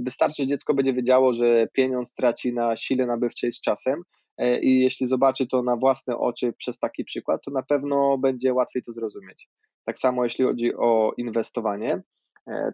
Wystarczy, 0.05 0.43
że 0.43 0.47
dziecko 0.47 0.73
będzie 0.73 0.93
wiedziało, 0.93 1.33
że 1.33 1.67
pieniądz 1.73 2.13
traci 2.13 2.53
na 2.53 2.75
sile 2.75 3.05
nabywczej 3.05 3.51
z 3.51 3.61
czasem, 3.61 4.01
e, 4.37 4.59
i 4.59 4.79
jeśli 4.79 5.07
zobaczy 5.07 5.47
to 5.47 5.63
na 5.63 5.75
własne 5.75 6.17
oczy 6.17 6.53
przez 6.53 6.79
taki 6.79 7.03
przykład, 7.03 7.41
to 7.45 7.51
na 7.51 7.63
pewno 7.63 8.17
będzie 8.17 8.53
łatwiej 8.53 8.81
to 8.81 8.91
zrozumieć. 8.91 9.49
Tak 9.85 9.97
samo 9.97 10.23
jeśli 10.23 10.45
chodzi 10.45 10.75
o 10.75 11.13
inwestowanie, 11.17 12.01
E, 12.01 12.26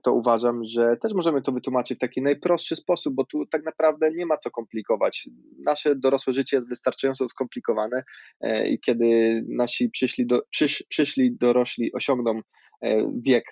to 0.03 0.13
uważam, 0.13 0.61
że 0.65 0.97
też 0.97 1.13
możemy 1.13 1.41
to 1.41 1.51
wytłumaczyć 1.51 1.97
w 1.97 2.01
taki 2.01 2.21
najprostszy 2.21 2.75
sposób, 2.75 3.13
bo 3.15 3.25
tu 3.25 3.45
tak 3.45 3.65
naprawdę 3.65 4.11
nie 4.11 4.25
ma 4.25 4.37
co 4.37 4.51
komplikować. 4.51 5.29
Nasze 5.65 5.95
dorosłe 5.95 6.33
życie 6.33 6.57
jest 6.57 6.69
wystarczająco 6.69 7.29
skomplikowane 7.29 8.03
e, 8.41 8.67
i 8.67 8.79
kiedy 8.79 9.41
nasi 9.47 9.89
przyszli, 9.89 10.25
do, 10.25 10.41
przysz, 10.49 10.83
przyszli 10.89 11.37
dorośli 11.37 11.93
osiągną 11.93 12.41
e, 12.81 13.11
wiek 13.25 13.43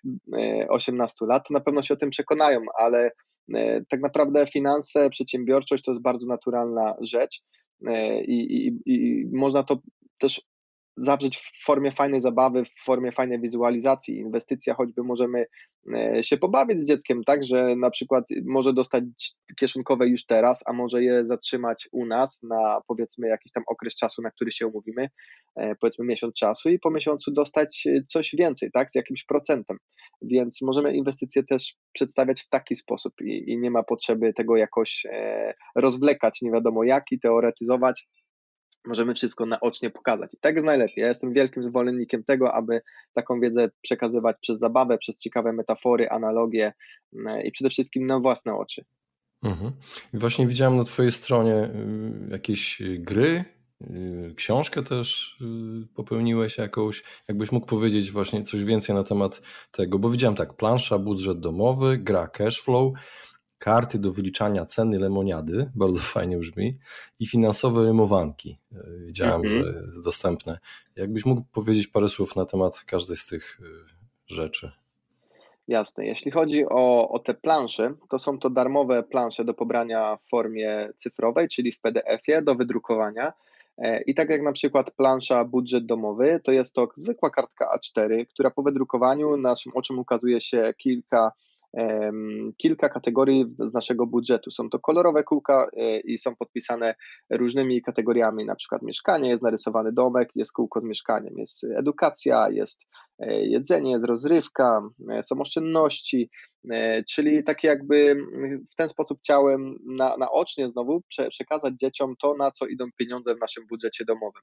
18 0.70 1.26
lat, 1.26 1.48
to 1.48 1.54
na 1.54 1.60
pewno 1.60 1.82
się 1.82 1.94
o 1.94 1.98
tym 1.98 2.10
przekonają, 2.10 2.62
ale 2.78 3.12
tak 3.90 4.02
naprawdę 4.02 4.46
finanse, 4.48 5.10
przedsiębiorczość 5.10 5.84
to 5.84 5.92
jest 5.92 6.02
bardzo 6.02 6.28
naturalna 6.28 6.96
rzecz 7.02 7.42
i, 8.28 8.36
i, 8.36 8.80
i 8.86 9.26
można 9.34 9.64
to 9.64 9.80
też 10.20 10.42
zawrzeć 11.02 11.38
w 11.38 11.64
formie 11.66 11.92
fajnej 11.92 12.22
zabawy, 12.22 12.66
w 12.66 12.74
formie 12.74 13.12
fajnej 13.12 13.40
wizualizacji. 13.40 14.18
Inwestycja, 14.18 14.74
choćby 14.74 15.04
możemy 15.04 15.46
e, 15.94 16.24
się 16.24 16.38
pobawić 16.38 16.82
z 16.82 16.88
dzieckiem, 16.88 17.24
tak, 17.24 17.44
że 17.44 17.76
na 17.76 17.90
przykład 17.90 18.26
może 18.46 18.74
dostać 18.74 19.04
kieszonkowe 19.60 20.08
już 20.08 20.26
teraz, 20.26 20.64
a 20.66 20.74
może 20.74 21.04
je 21.04 21.26
zatrzymać 21.26 21.90
u 21.92 22.06
nas 22.06 22.44
na 22.44 22.82
powiedzmy 22.88 23.28
jakiś 23.28 23.52
tam 23.52 23.64
okres 23.68 23.96
czasu, 23.96 24.22
na 24.22 24.32
który 24.32 24.52
się 24.52 24.68
umówimy, 24.68 25.10
e, 25.56 25.76
powiedzmy 25.76 26.06
miesiąc 26.06 26.34
czasu 26.34 26.70
i 26.70 26.80
po 26.80 26.92
miesiącu 26.92 27.32
dostać 27.32 27.84
e, 27.88 28.04
coś 28.08 28.36
więcej, 28.38 28.72
tak, 28.72 28.92
z 28.92 28.96
jakimś 28.96 29.24
procentem. 29.24 29.78
Więc 30.22 30.62
możemy 30.62 30.94
inwestycje 30.94 31.44
też 31.44 31.76
przedstawiać 31.94 32.42
w 32.42 32.50
taki 32.50 32.76
sposób 32.76 33.14
i, 33.22 33.52
i 33.52 33.58
nie 33.58 33.72
ma 33.72 33.84
potrzeby 33.84 34.34
tego 34.34 34.58
jakoś 34.58 35.06
rozwlekać, 35.76 36.42
nie 36.42 36.52
wiadomo 36.52 36.84
jak 36.84 37.04
i 37.12 37.20
teoretyzować 37.20 38.08
możemy 38.86 39.14
wszystko 39.14 39.46
naocznie 39.46 39.90
pokazać. 39.90 40.34
I 40.34 40.38
tak 40.38 40.56
jest 40.56 40.66
najlepiej. 40.66 41.02
Ja 41.02 41.08
jestem 41.08 41.34
wielkim 41.34 41.64
zwolennikiem 41.64 42.24
tego, 42.24 42.54
aby 42.54 42.82
taką 43.14 43.40
wiedzę 43.40 43.70
przekazywać 43.82 44.38
przez 44.42 44.60
zabawę, 44.60 44.98
przez 44.98 45.18
ciekawe 45.18 45.54
metafory, 45.54 46.10
analogie 46.10 46.74
mm, 47.14 47.44
i 47.44 47.52
przede 47.52 47.70
wszystkim 47.70 48.06
na 48.06 48.20
własne 48.20 48.56
oczy. 48.56 48.86
Mhm. 49.44 49.72
Właśnie 50.14 50.48
widziałem 50.48 50.78
na 50.78 50.84
Twojej 50.84 51.12
stronie 51.12 51.56
y, 51.56 51.70
jakieś 52.32 52.82
gry, 52.98 53.46
y, 53.82 54.34
książkę 54.36 54.84
też 54.84 55.38
y, 55.84 55.88
popełniłeś 55.96 56.58
jakąś. 56.58 57.04
Jakbyś 57.28 57.52
mógł 57.52 57.68
powiedzieć 57.68 58.12
właśnie 58.12 58.42
coś 58.42 58.64
więcej 58.64 58.96
na 58.96 59.04
temat 59.04 59.42
tego, 59.72 60.00
bo 60.00 60.10
widziałem 60.10 60.36
tak, 60.36 60.54
plansza, 60.54 61.00
budżet 61.00 61.40
domowy, 61.40 61.98
gra 61.98 62.28
cashflow, 62.28 62.94
karty 63.62 64.00
do 64.00 64.12
wyliczania 64.12 64.66
ceny 64.66 65.00
lemoniady, 65.00 65.70
bardzo 65.76 66.02
fajnie 66.02 66.38
brzmi, 66.38 66.78
i 67.20 67.28
finansowe 67.28 67.86
rymowanki. 67.86 68.58
Widziałem, 69.06 69.42
mhm. 69.42 69.64
że 69.64 69.82
jest 69.86 70.04
dostępne. 70.04 70.60
Jakbyś 70.96 71.26
mógł 71.26 71.42
powiedzieć 71.52 71.88
parę 71.88 72.10
słów 72.10 72.36
na 72.36 72.46
temat 72.46 72.84
każdej 72.88 73.16
z 73.16 73.26
tych 73.26 73.60
rzeczy? 74.28 74.72
Jasne. 75.68 76.06
Jeśli 76.06 76.32
chodzi 76.32 76.66
o, 76.70 77.10
o 77.10 77.20
te 77.20 77.34
plansze, 77.34 77.94
to 78.10 78.20
są 78.20 78.40
to 78.40 78.50
darmowe 78.50 79.04
plansze 79.04 79.46
do 79.46 79.54
pobrania 79.54 80.18
w 80.18 80.28
formie 80.30 80.90
cyfrowej, 80.96 81.48
czyli 81.48 81.72
w 81.72 81.82
PDF-ie 81.82 82.42
do 82.42 82.56
wydrukowania. 82.56 83.34
E, 83.78 84.02
I 84.02 84.14
tak 84.16 84.30
jak 84.30 84.42
na 84.42 84.52
przykład 84.52 84.92
plansza 84.92 85.46
budżet 85.46 85.86
domowy, 85.86 86.40
to 86.44 86.52
jest 86.52 86.74
to 86.74 86.88
zwykła 86.98 87.30
kartka 87.30 87.78
A4, 87.78 88.26
która 88.26 88.52
po 88.52 88.64
wydrukowaniu 88.64 89.38
naszym 89.38 89.72
oczom 89.76 90.00
ukazuje 90.00 90.42
się 90.42 90.74
kilka 90.78 91.32
kilka 92.58 92.90
kategorii 92.90 93.46
z 93.60 93.74
naszego 93.74 94.08
budżetu. 94.08 94.52
Są 94.52 94.70
to 94.70 94.80
kolorowe 94.80 95.24
kółka 95.24 95.68
e, 95.78 95.98
i 95.98 96.18
są 96.18 96.36
podpisane 96.36 96.96
różnymi 97.30 97.82
kategoriami, 97.82 98.46
na 98.46 98.56
przykład 98.56 98.82
mieszkanie, 98.82 99.30
jest 99.30 99.44
narysowany 99.44 99.92
domek, 99.92 100.30
jest 100.36 100.52
kółko 100.52 100.82
z 100.82 100.84
mieszkaniem, 100.84 101.38
jest 101.38 101.64
edukacja, 101.64 102.50
jest 102.50 102.82
jedzenie, 103.28 103.92
jest 103.92 104.06
rozrywka, 104.06 104.82
e, 105.10 105.24
są 105.24 105.42
oszczędności, 105.42 106.30
czyli 107.10 107.44
takie 107.44 107.68
jakby 107.68 108.16
w 108.72 108.76
ten 108.76 108.90
sposób 108.90 109.20
chciałem 109.20 109.80
na, 109.86 110.18
naocznie 110.18 110.70
znowu 110.70 111.02
prze, 111.02 111.30
przekazać 111.30 111.74
dzieciom 111.74 112.16
to, 112.22 112.36
na 112.36 112.52
co 112.52 112.68
idą 112.68 112.86
pieniądze 112.98 113.36
w 113.36 113.40
naszym 113.40 113.68
budżecie 113.68 114.06
domowym. 114.06 114.42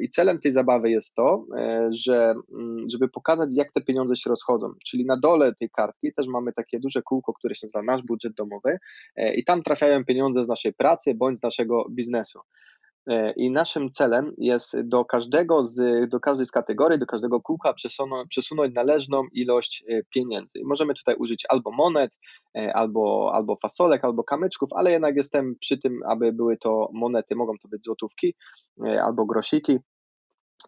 I 0.00 0.08
celem 0.08 0.38
tej 0.38 0.52
zabawy 0.52 0.90
jest 0.90 1.14
to, 1.14 1.46
że 1.90 2.34
żeby 2.92 3.08
pokazać, 3.08 3.50
jak 3.52 3.72
te 3.72 3.82
pieniądze 3.82 4.16
się 4.16 4.30
rozchodzą, 4.30 4.72
czyli 4.86 5.04
na 5.06 5.16
dole 5.16 5.54
tej 5.54 5.70
kartki 5.70 6.12
też 6.14 6.26
mamy 6.28 6.52
takie 6.52 6.80
duże 6.80 7.02
kółko, 7.02 7.32
które 7.32 7.54
się 7.54 7.66
nazywa 7.66 7.92
nasz 7.92 8.02
budżet 8.02 8.32
domowy 8.34 8.78
e, 9.16 9.34
i 9.34 9.44
tam 9.44 9.62
trafiają 9.62 10.04
pieniądze 10.04 10.44
z 10.44 10.48
naszej 10.48 10.72
pracy 10.72 11.14
bądź 11.14 11.38
z 11.38 11.42
naszego 11.42 11.86
biznesu. 11.90 12.40
E, 13.06 13.32
I 13.32 13.50
naszym 13.50 13.90
celem 13.90 14.34
jest 14.38 14.80
do 14.80 15.04
każdego 15.04 15.64
z, 15.64 16.08
do 16.10 16.20
każdej 16.20 16.46
z 16.46 16.50
kategorii, 16.50 16.98
do 16.98 17.06
każdego 17.06 17.40
kółka 17.40 17.74
przesunąć, 17.74 18.28
przesunąć 18.28 18.74
należną 18.74 19.24
ilość 19.32 19.84
e, 19.88 20.02
pieniędzy. 20.14 20.58
I 20.58 20.64
możemy 20.64 20.94
tutaj 20.94 21.14
użyć 21.14 21.44
albo 21.48 21.70
monet, 21.70 22.10
albo, 22.74 23.30
albo 23.34 23.56
fasolek, 23.56 24.04
albo 24.04 24.24
kamyczków, 24.24 24.68
ale 24.72 24.90
jednak 24.90 25.16
jestem 25.16 25.56
przy 25.60 25.78
tym, 25.78 26.00
aby 26.06 26.32
były 26.32 26.56
to 26.56 26.88
monety, 26.92 27.34
mogą 27.34 27.52
to 27.62 27.68
być 27.68 27.84
złotówki 27.84 28.34
albo 29.02 29.26
grosiki 29.26 29.78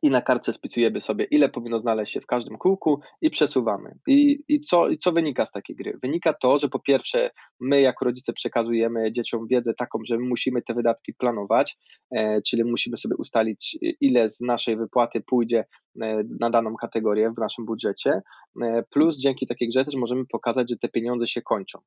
i 0.02 0.10
na 0.10 0.22
kartce 0.22 0.52
spisujemy 0.52 1.00
sobie, 1.00 1.24
ile 1.24 1.48
powinno 1.48 1.80
znaleźć 1.80 2.12
się 2.12 2.20
w 2.20 2.26
każdym 2.26 2.58
kółku 2.58 3.00
i 3.20 3.30
przesuwamy. 3.30 3.98
I, 4.06 4.44
i, 4.48 4.60
co, 4.60 4.88
I 4.88 4.98
co 4.98 5.12
wynika 5.12 5.46
z 5.46 5.52
takiej 5.52 5.76
gry? 5.76 5.98
Wynika 6.02 6.32
to, 6.32 6.58
że 6.58 6.68
po 6.68 6.78
pierwsze, 6.78 7.30
my 7.60 7.80
jako 7.80 8.04
rodzice 8.04 8.32
przekazujemy 8.32 9.12
dzieciom 9.12 9.46
wiedzę 9.46 9.74
taką, 9.74 9.98
że 10.06 10.18
musimy 10.18 10.62
te 10.62 10.74
wydatki 10.74 11.14
planować, 11.14 11.76
e, 12.10 12.42
czyli 12.42 12.64
musimy 12.64 12.96
sobie 12.96 13.16
ustalić, 13.16 13.78
ile 14.00 14.28
z 14.28 14.40
naszej 14.40 14.76
wypłaty 14.76 15.20
pójdzie 15.20 15.64
e, 16.02 16.22
na 16.40 16.50
daną 16.50 16.74
kategorię 16.74 17.32
w 17.36 17.40
naszym 17.40 17.64
budżecie, 17.64 18.22
e, 18.62 18.82
plus 18.90 19.18
dzięki 19.18 19.46
takiej 19.46 19.68
grze 19.68 19.84
też 19.84 19.94
możemy 19.94 20.26
pokazać, 20.26 20.70
że 20.70 20.76
te 20.76 20.88
pieniądze 20.88 21.26
się 21.26 21.42
kończą. 21.42 21.78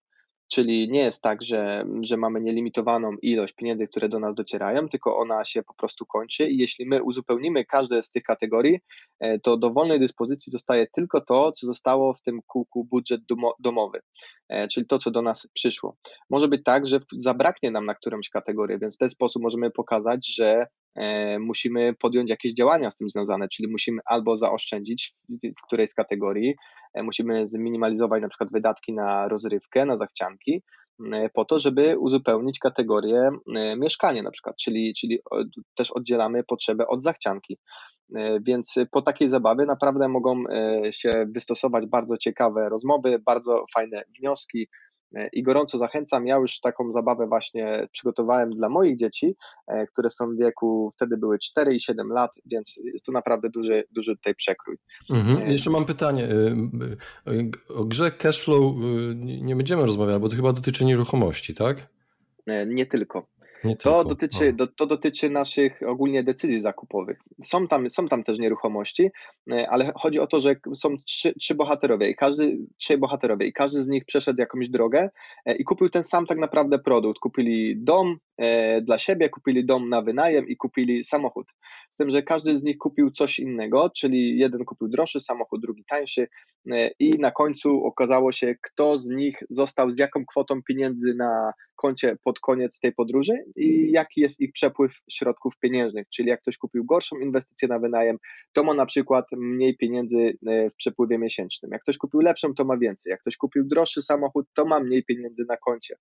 Czyli 0.47 0.91
nie 0.91 0.99
jest 0.99 1.21
tak, 1.21 1.43
że, 1.43 1.85
że 2.01 2.17
mamy 2.17 2.41
nielimitowaną 2.41 3.11
ilość 3.21 3.53
pieniędzy, 3.53 3.87
które 3.87 4.09
do 4.09 4.19
nas 4.19 4.35
docierają, 4.35 4.89
tylko 4.89 5.17
ona 5.17 5.45
się 5.45 5.63
po 5.63 5.73
prostu 5.73 6.05
kończy 6.05 6.47
i 6.47 6.57
jeśli 6.57 6.85
my 6.85 7.03
uzupełnimy 7.03 7.65
każde 7.65 8.01
z 8.01 8.11
tych 8.11 8.23
kategorii, 8.23 8.79
e, 9.19 9.39
to 9.39 9.57
do 9.57 9.69
wolnej 9.69 9.99
dyspozycji 9.99 10.51
zostaje 10.51 10.87
tylko 10.87 11.21
to, 11.21 11.51
co 11.51 11.67
zostało 11.67 12.13
w 12.13 12.21
tym 12.21 12.39
kółku 12.47 12.85
budżet 12.85 13.21
domowy, 13.59 13.99
e, 14.49 14.67
czyli 14.67 14.87
to, 14.87 14.99
co 14.99 15.11
do 15.11 15.21
nas 15.21 15.47
przyszło. 15.53 15.97
Może 16.29 16.47
być 16.47 16.63
tak, 16.63 16.87
że 16.87 16.99
zabraknie 17.17 17.71
nam 17.71 17.85
na 17.85 17.95
którąś 17.95 18.29
kategorię, 18.29 18.79
więc 18.79 18.95
w 18.95 18.99
ten 18.99 19.09
sposób 19.09 19.43
możemy 19.43 19.71
pokazać, 19.71 20.35
że 20.35 20.67
musimy 21.39 21.93
podjąć 21.99 22.29
jakieś 22.29 22.53
działania 22.53 22.91
z 22.91 22.95
tym 22.95 23.09
związane, 23.09 23.47
czyli 23.47 23.71
musimy 23.71 24.01
albo 24.05 24.37
zaoszczędzić 24.37 25.11
w 25.43 25.67
którejś 25.67 25.89
z 25.89 25.93
kategorii, 25.93 26.55
e, 26.93 27.03
musimy 27.03 27.47
zminimalizować 27.47 28.21
na 28.21 28.29
przykład 28.29 28.51
wydatki 28.51 28.93
na 28.93 29.27
rozrywkę, 29.27 29.85
na 29.85 29.97
zachcianki, 29.97 30.63
po 31.33 31.45
to, 31.45 31.59
żeby 31.59 31.99
uzupełnić 31.99 32.59
kategorię 32.59 33.29
mieszkanie 33.77 34.23
na 34.23 34.31
przykład, 34.31 34.55
czyli, 34.55 34.93
czyli 34.93 35.19
też 35.75 35.91
oddzielamy 35.91 36.43
potrzebę 36.43 36.87
od 36.87 37.03
zachcianki. 37.03 37.57
E, 38.15 38.39
więc 38.47 38.75
po 38.91 39.01
takiej 39.01 39.29
zabawie 39.29 39.65
naprawdę 39.65 40.07
mogą 40.07 40.43
się 40.91 41.25
wystosować 41.35 41.85
bardzo 41.85 42.17
ciekawe 42.17 42.69
rozmowy, 42.69 43.19
bardzo 43.25 43.65
fajne 43.75 44.03
wnioski, 44.19 44.67
E, 44.67 44.86
i 45.33 45.43
gorąco 45.43 45.77
zachęcam. 45.77 46.27
Ja 46.27 46.35
już 46.35 46.59
taką 46.59 46.91
zabawę 46.91 47.27
właśnie 47.27 47.87
przygotowałem 47.91 48.49
dla 48.49 48.69
moich 48.69 48.97
dzieci, 48.97 49.35
e, 49.67 49.87
które 49.87 50.09
są 50.09 50.35
w 50.35 50.37
wieku, 50.37 50.91
wtedy 50.95 51.17
były 51.17 51.39
4 51.39 51.75
i 51.75 51.79
7 51.79 52.09
lat, 52.09 52.31
więc 52.45 52.79
jest 52.83 53.05
to 53.05 53.11
naprawdę 53.11 53.49
duży, 53.49 53.83
duży 53.91 54.15
tutaj 54.15 54.35
przekrój. 54.35 54.77
Mhm. 55.09 55.37
E, 55.37 55.51
Jeszcze 55.51 55.69
mam 55.69 55.85
pytanie. 55.85 56.27
O 57.75 57.85
grze 57.85 58.11
Cashflow 58.11 58.75
nie 59.15 59.55
będziemy 59.55 59.85
rozmawiać, 59.85 60.21
bo 60.21 60.29
to 60.29 60.35
chyba 60.35 60.51
dotyczy 60.51 60.85
nieruchomości, 60.85 61.53
tak? 61.53 61.87
Nie 62.67 62.85
tylko. 62.85 63.36
To 63.79 64.03
dotyczy, 64.03 64.53
do, 64.53 64.67
to 64.67 64.85
dotyczy 64.85 65.29
naszych 65.29 65.81
ogólnie 65.87 66.23
decyzji 66.23 66.61
zakupowych. 66.61 67.19
Są 67.43 67.67
tam, 67.67 67.89
są 67.89 68.07
tam 68.07 68.23
też 68.23 68.39
nieruchomości, 68.39 69.09
e, 69.51 69.69
ale 69.69 69.93
chodzi 69.95 70.19
o 70.19 70.27
to, 70.27 70.39
że 70.39 70.55
są 70.75 70.95
trzy, 71.05 71.33
trzy 71.33 71.55
bohaterowie 71.55 72.09
i 72.09 72.15
każdy, 72.15 72.57
trzy 72.77 72.97
bohaterowie 72.97 73.47
i 73.47 73.53
każdy 73.53 73.83
z 73.83 73.87
nich 73.87 74.05
przeszedł 74.05 74.39
jakąś 74.39 74.69
drogę 74.69 75.09
e, 75.45 75.55
i 75.55 75.63
kupił 75.63 75.89
ten 75.89 76.03
sam 76.03 76.25
tak 76.25 76.37
naprawdę 76.37 76.79
produkt. 76.79 77.19
Kupili 77.19 77.77
dom 77.77 78.17
dla 78.81 78.97
siebie, 78.97 79.29
kupili 79.29 79.65
dom 79.65 79.89
na 79.89 80.01
wynajem 80.01 80.47
i 80.47 80.57
kupili 80.57 81.03
samochód. 81.03 81.47
Z 81.91 81.95
tym, 81.95 82.09
że 82.09 82.23
każdy 82.23 82.57
z 82.57 82.63
nich 82.63 82.77
kupił 82.77 83.11
coś 83.11 83.39
innego, 83.39 83.91
czyli 83.97 84.37
jeden 84.37 84.65
kupił 84.65 84.87
droższy 84.87 85.19
samochód, 85.19 85.61
drugi 85.61 85.83
tańszy 85.85 86.27
i 86.99 87.09
na 87.09 87.31
końcu 87.31 87.83
okazało 87.83 88.31
się, 88.31 88.55
kto 88.61 88.97
z 88.97 89.07
nich 89.07 89.43
został 89.49 89.91
z 89.91 89.97
jaką 89.97 90.25
kwotą 90.25 90.63
pieniędzy 90.63 91.15
na 91.15 91.53
koncie 91.77 92.17
pod 92.23 92.39
koniec 92.39 92.79
tej 92.79 92.91
podróży 92.93 93.33
i 93.55 93.91
jaki 93.91 94.21
jest 94.21 94.39
ich 94.39 94.51
przepływ 94.51 94.91
środków 95.11 95.59
pieniężnych, 95.59 96.09
czyli 96.09 96.29
jak 96.29 96.41
ktoś 96.41 96.57
kupił 96.57 96.85
gorszą 96.85 97.19
inwestycję 97.19 97.67
na 97.67 97.79
wynajem, 97.79 98.17
to 98.53 98.63
ma 98.63 98.73
na 98.73 98.85
przykład 98.85 99.25
mniej 99.37 99.77
pieniędzy 99.77 100.37
e, 100.47 100.69
w 100.69 100.75
przepływie 100.75 101.17
miesięcznym. 101.17 101.71
Jak 101.71 101.81
ktoś 101.81 101.97
kupił 101.97 102.19
lepszą, 102.19 102.53
to 102.53 102.65
ma 102.65 102.77
więcej. 102.77 103.11
Jak 103.11 103.21
ktoś 103.21 103.37
kupił 103.37 103.63
droższy 103.65 104.01
samochód, 104.01 104.45
to 104.53 104.65
ma 104.65 104.79
mniej 104.79 105.03
pieniędzy 105.03 105.45
na 105.49 105.57
koncie. 105.57 105.95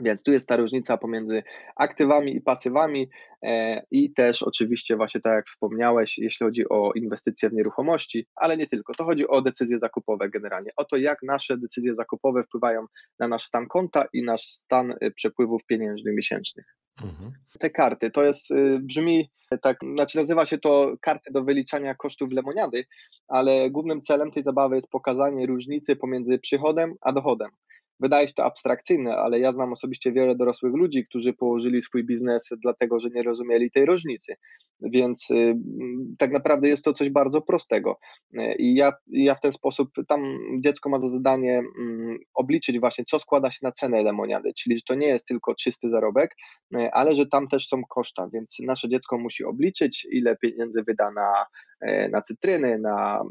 Więc 0.00 0.22
tu 0.22 0.32
jest 0.32 0.48
ta 0.48 0.56
różnica 0.56 0.96
pomiędzy 0.96 1.42
aktywami 1.76 2.36
i 2.36 2.40
pasywami 2.40 3.08
e, 3.42 3.82
i 3.90 4.12
też 4.12 4.42
oczywiście 4.42 4.96
właśnie 4.96 5.20
tak 5.20 5.32
jak 5.32 5.46
wspomniałeś, 5.46 6.18
jeśli 6.18 6.46
chodzi 6.46 6.68
o 6.68 6.92
inwestycje 6.92 7.50
w 7.50 7.52
nieruchomości, 7.52 8.26
ale 8.34 8.56
nie 8.56 8.66
tylko, 8.66 8.94
to 8.94 9.04
chodzi 9.04 9.28
o 9.28 9.42
decyzje 9.42 9.78
zakupowe 9.78 10.30
generalnie, 10.30 10.70
o 10.76 10.84
to 10.84 10.96
jak 10.96 11.18
nasze 11.22 11.58
decyzje 11.58 11.94
zakupowe 11.94 12.42
wpływają 12.42 12.86
na 13.18 13.28
nasz 13.28 13.42
stan 13.42 13.66
konta 13.66 14.04
i 14.12 14.22
nasz 14.22 14.42
stan 14.42 14.94
e, 15.00 15.10
przepływów 15.10 15.64
pieniężnych 15.64 16.14
miesięcznych. 16.14 16.66
Mhm. 17.02 17.32
Te 17.58 17.70
karty, 17.70 18.10
to 18.10 18.24
jest, 18.24 18.50
e, 18.50 18.78
brzmi 18.78 19.30
tak, 19.62 19.76
znaczy 19.96 20.18
nazywa 20.18 20.46
się 20.46 20.58
to 20.58 20.94
karty 21.00 21.32
do 21.32 21.44
wyliczania 21.44 21.94
kosztów 21.94 22.32
lemoniady, 22.32 22.84
ale 23.28 23.70
głównym 23.70 24.00
celem 24.00 24.30
tej 24.30 24.42
zabawy 24.42 24.76
jest 24.76 24.90
pokazanie 24.90 25.46
różnicy 25.46 25.96
pomiędzy 25.96 26.38
przychodem 26.38 26.94
a 27.00 27.12
dochodem. 27.12 27.50
Wydaje 28.04 28.28
się 28.28 28.34
to 28.34 28.44
abstrakcyjne, 28.44 29.16
ale 29.16 29.40
ja 29.40 29.52
znam 29.52 29.72
osobiście 29.72 30.12
wiele 30.12 30.36
dorosłych 30.36 30.74
ludzi, 30.74 31.06
którzy 31.06 31.32
położyli 31.32 31.82
swój 31.82 32.04
biznes 32.04 32.50
dlatego, 32.62 32.98
że 32.98 33.08
nie 33.14 33.22
rozumieli 33.22 33.70
tej 33.70 33.86
różnicy. 33.86 34.36
Więc 34.80 35.30
y, 35.30 35.56
tak 36.18 36.32
naprawdę 36.32 36.68
jest 36.68 36.84
to 36.84 36.92
coś 36.92 37.10
bardzo 37.10 37.42
prostego. 37.42 37.98
I 38.58 38.74
ja, 38.74 38.92
ja 39.06 39.34
w 39.34 39.40
ten 39.40 39.52
sposób, 39.52 39.90
tam 40.08 40.38
dziecko 40.60 40.90
ma 40.90 41.00
za 41.00 41.08
zadanie 41.08 41.62
mm, 41.78 42.18
obliczyć 42.34 42.80
właśnie, 42.80 43.04
co 43.04 43.18
składa 43.18 43.50
się 43.50 43.58
na 43.62 43.72
cenę 43.72 44.02
lemoniady, 44.02 44.52
czyli 44.58 44.76
że 44.76 44.82
to 44.86 44.94
nie 44.94 45.06
jest 45.06 45.26
tylko 45.26 45.54
czysty 45.54 45.88
zarobek, 45.88 46.34
y, 46.74 46.92
ale 46.92 47.12
że 47.12 47.26
tam 47.26 47.48
też 47.48 47.68
są 47.68 47.82
koszta, 47.88 48.28
więc 48.32 48.56
nasze 48.62 48.88
dziecko 48.88 49.18
musi 49.18 49.44
obliczyć, 49.44 50.06
ile 50.10 50.36
pieniędzy 50.36 50.82
wyda 50.82 51.10
na, 51.10 51.46
y, 51.88 52.08
na 52.08 52.20
cytryny, 52.20 52.78
na, 52.78 53.22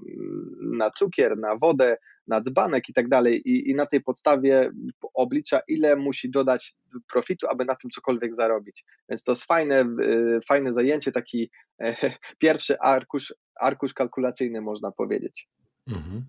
na 0.61 0.91
cukier, 0.91 1.37
na 1.37 1.55
wodę, 1.55 1.97
na 2.27 2.41
dzbanek 2.41 2.89
i 2.89 2.93
tak 2.93 3.09
dalej 3.09 3.41
i, 3.45 3.69
i 3.69 3.75
na 3.75 3.85
tej 3.85 4.01
podstawie 4.01 4.71
oblicza, 5.13 5.59
ile 5.67 5.95
musi 5.95 6.29
dodać 6.29 6.73
profitu, 7.11 7.47
aby 7.49 7.65
na 7.65 7.75
tym 7.75 7.91
cokolwiek 7.91 8.35
zarobić. 8.35 8.85
Więc 9.09 9.23
to 9.23 9.31
jest 9.31 9.43
fajne, 9.43 9.85
fajne 10.47 10.73
zajęcie, 10.73 11.11
taki 11.11 11.49
pierwszy 12.43 12.79
arkusz, 12.79 13.33
arkusz 13.61 13.93
kalkulacyjny 13.93 14.61
można 14.61 14.91
powiedzieć. 14.91 15.47
Mhm. 15.87 16.25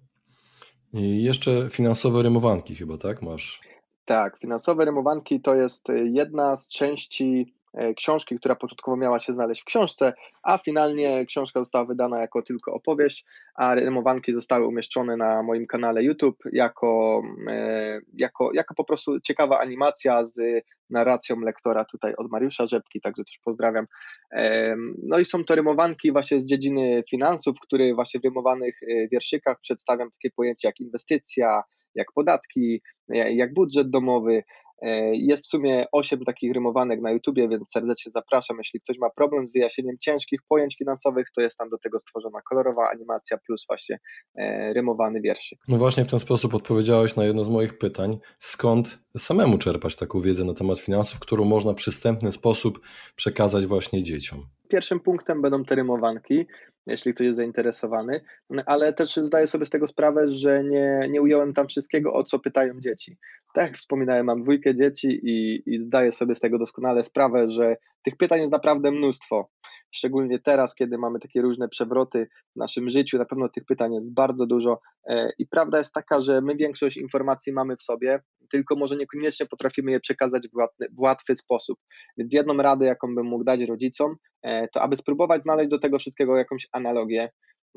I 0.92 1.22
jeszcze 1.22 1.70
finansowe 1.70 2.22
rymowanki 2.22 2.74
chyba, 2.74 2.96
tak? 2.96 3.22
Masz? 3.22 3.60
Tak, 4.04 4.38
finansowe 4.38 4.84
rymowanki 4.84 5.40
to 5.40 5.54
jest 5.54 5.86
jedna 6.04 6.56
z 6.56 6.68
części 6.68 7.54
E, 7.54 7.63
książki, 7.96 8.38
która 8.38 8.56
początkowo 8.56 8.96
miała 8.96 9.18
się 9.18 9.32
znaleźć 9.32 9.62
w 9.62 9.64
książce, 9.64 10.12
a 10.42 10.58
finalnie 10.58 11.26
książka 11.26 11.60
została 11.60 11.84
wydana 11.84 12.20
jako 12.20 12.42
tylko 12.42 12.74
opowieść, 12.74 13.24
a 13.54 13.74
rymowanki 13.74 14.34
zostały 14.34 14.66
umieszczone 14.66 15.16
na 15.16 15.42
moim 15.42 15.66
kanale 15.66 16.02
YouTube 16.02 16.38
jako, 16.52 17.22
e, 17.50 18.00
jako, 18.18 18.50
jako 18.54 18.74
po 18.74 18.84
prostu 18.84 19.20
ciekawa 19.20 19.58
animacja 19.58 20.24
z 20.24 20.64
narracją 20.90 21.40
lektora 21.40 21.84
tutaj 21.84 22.14
od 22.14 22.30
Mariusza 22.30 22.66
Rzepki, 22.66 23.00
także 23.00 23.24
też 23.24 23.38
pozdrawiam. 23.44 23.86
E, 24.32 24.76
no 25.02 25.18
i 25.18 25.24
są 25.24 25.44
to 25.44 25.54
rymowanki 25.54 26.12
właśnie 26.12 26.40
z 26.40 26.46
dziedziny 26.46 27.02
finansów, 27.10 27.60
które 27.60 27.94
właśnie 27.94 28.20
w 28.20 28.24
rymowanych 28.24 28.80
wierszykach 29.12 29.60
przedstawiam 29.60 30.10
takie 30.10 30.30
pojęcia 30.30 30.68
jak 30.68 30.80
inwestycja, 30.80 31.62
jak 31.94 32.12
podatki, 32.12 32.82
jak 33.08 33.54
budżet 33.54 33.90
domowy, 33.90 34.42
E, 34.63 34.63
jest 35.12 35.44
w 35.44 35.48
sumie 35.48 35.84
8 35.92 36.24
takich 36.24 36.52
rymowanek 36.52 37.00
na 37.00 37.10
YouTubie, 37.10 37.48
więc 37.48 37.70
serdecznie 37.70 38.12
zapraszam. 38.14 38.58
Jeśli 38.58 38.80
ktoś 38.80 38.98
ma 38.98 39.10
problem 39.10 39.48
z 39.48 39.52
wyjaśnieniem 39.52 39.96
ciężkich 40.00 40.40
pojęć 40.48 40.76
finansowych, 40.78 41.26
to 41.36 41.40
jest 41.40 41.58
tam 41.58 41.68
do 41.68 41.78
tego 41.78 41.98
stworzona 41.98 42.40
kolorowa 42.50 42.90
animacja 42.92 43.38
plus 43.46 43.64
właśnie 43.68 43.98
e, 44.34 44.72
rymowany 44.72 45.20
wierszyk. 45.20 45.58
No 45.68 45.76
właśnie 45.76 46.04
w 46.04 46.10
ten 46.10 46.18
sposób 46.18 46.54
odpowiedziałeś 46.54 47.16
na 47.16 47.24
jedno 47.24 47.44
z 47.44 47.48
moich 47.48 47.78
pytań. 47.78 48.18
Skąd 48.38 48.98
samemu 49.16 49.58
czerpać 49.58 49.96
taką 49.96 50.20
wiedzę 50.20 50.44
na 50.44 50.54
temat 50.54 50.78
finansów, 50.78 51.20
którą 51.20 51.44
można 51.44 51.72
w 51.72 51.76
przystępny 51.76 52.32
sposób 52.32 52.80
przekazać 53.16 53.66
właśnie 53.66 54.02
dzieciom? 54.02 54.46
Pierwszym 54.68 55.00
punktem 55.00 55.42
będą 55.42 55.64
te 55.64 55.75
rymowanki, 55.75 56.47
jeśli 56.87 57.14
ktoś 57.14 57.25
jest 57.25 57.37
zainteresowany, 57.37 58.21
ale 58.66 58.92
też 58.92 59.16
zdaję 59.16 59.47
sobie 59.47 59.64
z 59.64 59.71
tego 59.71 59.87
sprawę, 59.87 60.28
że 60.28 60.64
nie, 60.64 61.09
nie 61.11 61.23
ująłem 61.23 61.52
tam 61.52 61.68
wszystkiego, 61.68 62.12
o 62.12 62.25
co 62.25 62.38
pytają 62.38 62.80
dzieci. 62.80 63.16
Tak 63.54 63.64
jak 63.64 63.76
wspominałem, 63.76 64.26
mam 64.26 64.42
dwójkę 64.42 64.75
dzieci 64.75 65.21
i, 65.23 65.62
i 65.66 65.78
zdaję 65.78 66.12
sobie 66.12 66.35
z 66.35 66.40
tego 66.40 66.59
doskonale 66.59 67.02
sprawę, 67.02 67.49
że 67.49 67.76
tych 68.04 68.16
pytań 68.16 68.40
jest 68.40 68.52
naprawdę 68.52 68.90
mnóstwo. 68.90 69.49
Szczególnie 69.90 70.38
teraz, 70.38 70.75
kiedy 70.75 70.99
mamy 70.99 71.18
takie 71.18 71.42
różne 71.42 71.68
przewroty 71.68 72.26
w 72.56 72.59
naszym 72.59 72.90
życiu, 72.90 73.18
na 73.18 73.25
pewno 73.25 73.49
tych 73.49 73.64
pytań 73.64 73.94
jest 73.94 74.14
bardzo 74.14 74.47
dużo. 74.47 74.80
E, 75.09 75.33
I 75.38 75.47
prawda 75.47 75.78
jest 75.78 75.94
taka, 75.94 76.21
że 76.21 76.40
my 76.40 76.56
większość 76.56 76.97
informacji 76.97 77.52
mamy 77.52 77.76
w 77.76 77.83
sobie, 77.83 78.21
tylko 78.50 78.76
może 78.76 78.96
niekoniecznie 78.96 79.46
potrafimy 79.46 79.90
je 79.90 80.00
przekazać 80.00 80.48
w 80.48 80.56
łatwy, 80.56 80.86
w 80.98 81.00
łatwy 81.00 81.36
sposób. 81.36 81.78
Więc 82.18 82.34
jedną 82.34 82.56
radę, 82.56 82.86
jaką 82.86 83.14
bym 83.14 83.26
mógł 83.26 83.44
dać 83.44 83.60
rodzicom, 83.62 84.16
e, 84.42 84.68
to 84.68 84.82
aby 84.82 84.96
spróbować 84.96 85.42
znaleźć 85.42 85.70
do 85.70 85.78
tego 85.78 85.98
wszystkiego 85.98 86.36
jakąś 86.36 86.66
analogię, 86.72 87.30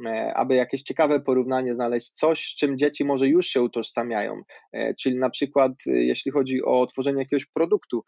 e, 0.05 0.33
aby 0.35 0.55
jakieś 0.55 0.81
ciekawe 0.81 1.19
porównanie 1.19 1.73
znaleźć, 1.73 2.11
coś, 2.11 2.39
z 2.39 2.55
czym 2.55 2.77
dzieci 2.77 3.05
może 3.05 3.27
już 3.27 3.47
się 3.47 3.61
utożsamiają. 3.61 4.41
Czyli 4.99 5.17
na 5.17 5.29
przykład, 5.29 5.71
jeśli 5.85 6.31
chodzi 6.31 6.63
o 6.63 6.87
tworzenie 6.87 7.19
jakiegoś 7.19 7.45
produktu, 7.45 8.03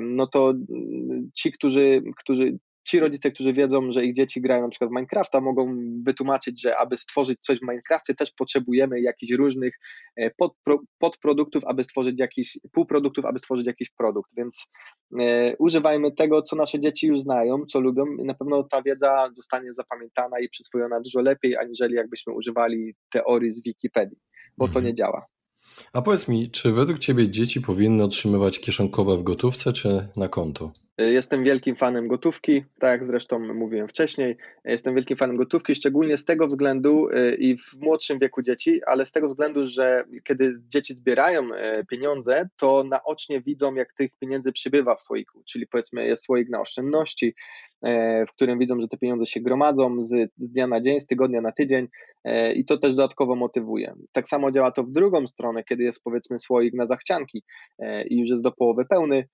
no 0.00 0.26
to 0.26 0.50
mm, 0.50 1.30
ci, 1.34 1.52
którzy, 1.52 2.02
którzy 2.16 2.58
ci 2.84 3.00
rodzice, 3.00 3.30
którzy 3.30 3.52
wiedzą, 3.52 3.92
że 3.92 4.04
ich 4.04 4.14
dzieci 4.14 4.40
grają 4.40 4.62
na 4.62 4.68
przykład 4.68 4.90
w 4.90 4.94
Minecrafta, 4.94 5.40
mogą 5.40 5.76
wytłumaczyć, 6.02 6.62
że 6.62 6.78
aby 6.78 6.96
stworzyć 6.96 7.38
coś 7.40 7.58
w 7.58 7.62
Minecrafcie, 7.62 8.14
też 8.14 8.30
potrzebujemy 8.30 9.00
jakichś 9.00 9.32
różnych 9.32 9.74
e, 10.16 10.30
podpro, 10.30 10.78
podproduktów, 10.98 11.64
aby 11.64 11.84
stworzyć 11.84 12.20
jakiś, 12.20 12.58
półproduktów, 12.72 13.24
aby 13.24 13.38
stworzyć 13.38 13.66
jakiś 13.66 13.90
produkt. 13.90 14.30
Więc 14.36 14.66
e, 15.20 15.56
używajmy 15.56 16.12
tego, 16.12 16.42
co 16.42 16.56
nasze 16.56 16.80
dzieci 16.80 17.06
już 17.06 17.20
znają, 17.20 17.66
co 17.66 17.80
lubią, 17.80 18.04
i 18.06 18.24
na 18.24 18.34
pewno 18.34 18.62
ta 18.62 18.82
wiedza 18.82 19.30
zostanie 19.36 19.72
zapamiętana 19.72 20.40
i 20.40 20.48
przyswojona 20.48 21.00
dużo 21.00 21.20
lepiej, 21.20 21.56
aniżeli 21.56 21.94
jakbyśmy 21.94 22.32
używali 22.32 22.94
teorii 23.10 23.52
z 23.52 23.62
Wikipedii, 23.62 24.18
bo 24.58 24.68
to 24.68 24.80
nie 24.80 24.90
mhm. 24.90 24.96
działa. 24.96 25.26
A 25.92 26.02
powiedz 26.02 26.28
mi, 26.28 26.50
czy 26.50 26.72
według 26.72 26.98
Ciebie 26.98 27.28
dzieci 27.28 27.60
powinny 27.60 28.04
otrzymywać 28.04 28.60
kieszonkowe 28.60 29.16
w 29.16 29.22
gotówce 29.22 29.72
czy 29.72 30.08
na 30.16 30.28
konto? 30.28 30.72
Jestem 30.98 31.44
wielkim 31.44 31.76
fanem 31.76 32.08
gotówki, 32.08 32.64
tak 32.78 32.90
jak 32.90 33.04
zresztą 33.04 33.38
mówiłem 33.38 33.88
wcześniej. 33.88 34.36
Jestem 34.64 34.94
wielkim 34.94 35.16
fanem 35.16 35.36
gotówki, 35.36 35.74
szczególnie 35.74 36.16
z 36.16 36.24
tego 36.24 36.46
względu 36.46 37.08
y, 37.08 37.34
i 37.34 37.56
w 37.56 37.80
młodszym 37.80 38.18
wieku 38.18 38.42
dzieci, 38.42 38.80
ale 38.86 39.06
z 39.06 39.12
tego 39.12 39.28
względu, 39.28 39.64
że 39.64 40.04
kiedy 40.24 40.52
dzieci 40.68 40.94
zbierają 40.94 41.48
pieniądze, 41.90 42.48
to 42.56 42.84
naocznie 42.84 43.40
widzą, 43.40 43.74
jak 43.74 43.92
tych 43.92 44.10
pieniędzy 44.18 44.52
przybywa 44.52 44.94
w 44.94 45.02
słoiku, 45.02 45.42
czyli 45.44 45.66
powiedzmy 45.66 46.06
jest 46.06 46.24
słoik 46.24 46.48
na 46.48 46.60
oszczędności, 46.60 47.34
w 48.28 48.32
którym 48.32 48.58
widzą, 48.58 48.80
że 48.80 48.88
te 48.88 48.98
pieniądze 48.98 49.26
się 49.26 49.40
gromadzą 49.40 50.02
z, 50.02 50.30
z 50.36 50.50
dnia 50.50 50.66
na 50.66 50.80
dzień, 50.80 51.00
z 51.00 51.06
tygodnia 51.06 51.40
na 51.40 51.52
tydzień 51.52 51.88
i 52.54 52.64
to 52.64 52.78
też 52.78 52.94
dodatkowo 52.94 53.36
motywuje. 53.36 53.94
Tak 54.12 54.28
samo 54.28 54.50
działa 54.50 54.70
to 54.70 54.84
w 54.84 54.90
drugą 54.90 55.26
stronę, 55.26 55.64
kiedy 55.64 55.82
jest 55.82 56.02
powiedzmy 56.04 56.38
słoik 56.38 56.74
na 56.74 56.86
zachcianki 56.86 57.42
i 58.10 58.20
już 58.20 58.30
jest 58.30 58.42
do 58.42 58.52
połowy 58.52 58.84
pełny, 58.84 59.28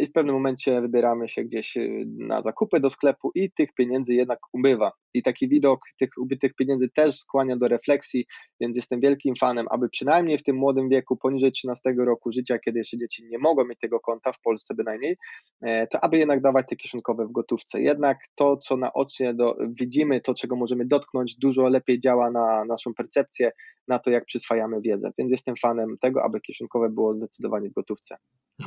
i 0.00 0.06
w 0.06 0.12
pewnym 0.12 0.34
momencie 0.34 0.80
wybieramy 0.80 1.28
się 1.28 1.44
gdzieś 1.44 1.76
y, 1.76 2.04
na 2.06 2.42
zakupy 2.42 2.80
do 2.80 2.90
sklepu 2.90 3.30
i 3.34 3.50
tych 3.50 3.74
pieniędzy 3.74 4.14
jednak 4.14 4.38
ubywa. 4.52 4.92
I 5.14 5.22
taki 5.22 5.48
widok 5.48 5.80
tych 5.98 6.08
ubytych 6.18 6.54
pieniędzy 6.54 6.88
też 6.94 7.14
skłania 7.14 7.56
do 7.56 7.68
refleksji, 7.68 8.26
więc 8.60 8.76
jestem 8.76 9.00
wielkim 9.00 9.34
fanem, 9.36 9.66
aby 9.70 9.88
przynajmniej 9.88 10.38
w 10.38 10.42
tym 10.42 10.56
młodym 10.56 10.88
wieku, 10.88 11.16
poniżej 11.16 11.52
13 11.52 11.94
roku 11.98 12.32
życia, 12.32 12.58
kiedy 12.58 12.78
jeszcze 12.78 12.98
dzieci 12.98 13.24
nie 13.26 13.38
mogą 13.38 13.64
mieć 13.64 13.78
tego 13.78 14.00
konta, 14.00 14.32
w 14.32 14.40
Polsce 14.40 14.74
bynajmniej, 14.74 15.16
e, 15.62 15.86
to 15.86 16.04
aby 16.04 16.18
jednak 16.18 16.40
dawać 16.40 16.66
te 16.68 16.76
kieszonkowe 16.76 17.26
w 17.26 17.32
gotówce. 17.32 17.82
Jednak 17.82 18.18
to, 18.34 18.56
co 18.56 18.76
naocznie 18.76 19.34
do, 19.34 19.56
widzimy, 19.80 20.20
to, 20.20 20.34
czego 20.34 20.56
możemy 20.56 20.86
dotknąć, 20.86 21.36
dużo 21.36 21.68
lepiej 21.68 22.00
działa 22.00 22.30
na 22.30 22.64
naszą 22.64 22.94
percepcję, 22.94 23.52
na 23.88 23.98
to, 23.98 24.10
jak 24.10 24.24
przyswajamy 24.24 24.80
wiedzę. 24.80 25.12
Więc 25.18 25.32
jestem 25.32 25.56
fanem 25.56 25.98
tego, 26.00 26.22
aby 26.22 26.40
kieszonkowe 26.40 26.90
było 26.90 27.14
zdecydowanie 27.14 27.70
w 27.70 27.72
gotówce. 27.72 28.16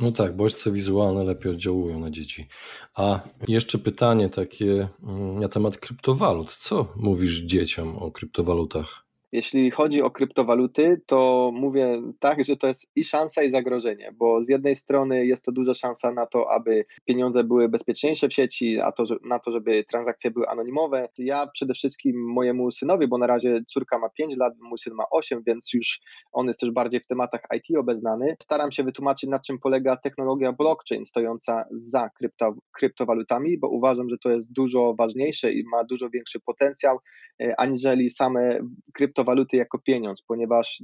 No 0.00 0.12
tak, 0.12 0.36
bodźce 0.36 0.72
wizualne 0.72 1.24
lepiej 1.24 1.52
oddziałują 1.52 2.00
na 2.00 2.10
dzieci. 2.10 2.48
A 2.94 3.20
jeszcze 3.48 3.78
pytanie 3.78 4.28
takie 4.28 4.88
mm, 5.02 5.40
na 5.40 5.48
temat 5.48 5.78
kryptowalut. 5.78 6.50
Co 6.50 6.92
mówisz 6.96 7.40
dzieciom 7.40 7.96
o 7.96 8.10
kryptowalutach? 8.10 9.05
Jeśli 9.36 9.70
chodzi 9.70 10.02
o 10.02 10.10
kryptowaluty, 10.10 11.00
to 11.06 11.50
mówię 11.54 12.02
tak, 12.20 12.44
że 12.44 12.56
to 12.56 12.66
jest 12.66 12.90
i 12.96 13.04
szansa, 13.04 13.42
i 13.42 13.50
zagrożenie, 13.50 14.12
bo 14.18 14.42
z 14.42 14.48
jednej 14.48 14.74
strony 14.74 15.26
jest 15.26 15.44
to 15.44 15.52
duża 15.52 15.74
szansa 15.74 16.12
na 16.12 16.26
to, 16.26 16.50
aby 16.50 16.84
pieniądze 17.04 17.44
były 17.44 17.68
bezpieczniejsze 17.68 18.28
w 18.28 18.32
sieci, 18.32 18.80
a 18.80 18.92
to, 18.92 19.04
na 19.24 19.38
to, 19.38 19.52
żeby 19.52 19.84
transakcje 19.84 20.30
były 20.30 20.48
anonimowe. 20.48 21.08
Ja 21.18 21.46
przede 21.46 21.74
wszystkim 21.74 22.32
mojemu 22.32 22.70
synowi, 22.70 23.08
bo 23.08 23.18
na 23.18 23.26
razie 23.26 23.60
córka 23.68 23.98
ma 23.98 24.08
5 24.08 24.36
lat, 24.36 24.52
mój 24.60 24.78
syn 24.78 24.94
ma 24.94 25.04
8, 25.10 25.42
więc 25.46 25.70
już 25.74 26.00
on 26.32 26.46
jest 26.46 26.60
też 26.60 26.70
bardziej 26.70 27.00
w 27.00 27.06
tematach 27.06 27.40
IT 27.56 27.76
obeznany. 27.78 28.36
Staram 28.42 28.72
się 28.72 28.84
wytłumaczyć, 28.84 29.30
na 29.30 29.38
czym 29.38 29.58
polega 29.58 29.96
technologia 29.96 30.52
blockchain 30.52 31.04
stojąca 31.04 31.64
za 31.70 32.10
krypto, 32.10 32.54
kryptowalutami, 32.72 33.58
bo 33.58 33.68
uważam, 33.68 34.08
że 34.08 34.16
to 34.18 34.30
jest 34.30 34.52
dużo 34.52 34.94
ważniejsze 34.98 35.52
i 35.52 35.64
ma 35.64 35.84
dużo 35.84 36.10
większy 36.10 36.40
potencjał, 36.40 36.98
e, 37.42 37.60
aniżeli 37.60 38.10
same 38.10 38.58
kryptowaluty 38.94 39.25
kryptowaluty 39.26 39.56
jako 39.56 39.78
pieniądz, 39.78 40.22
ponieważ 40.22 40.82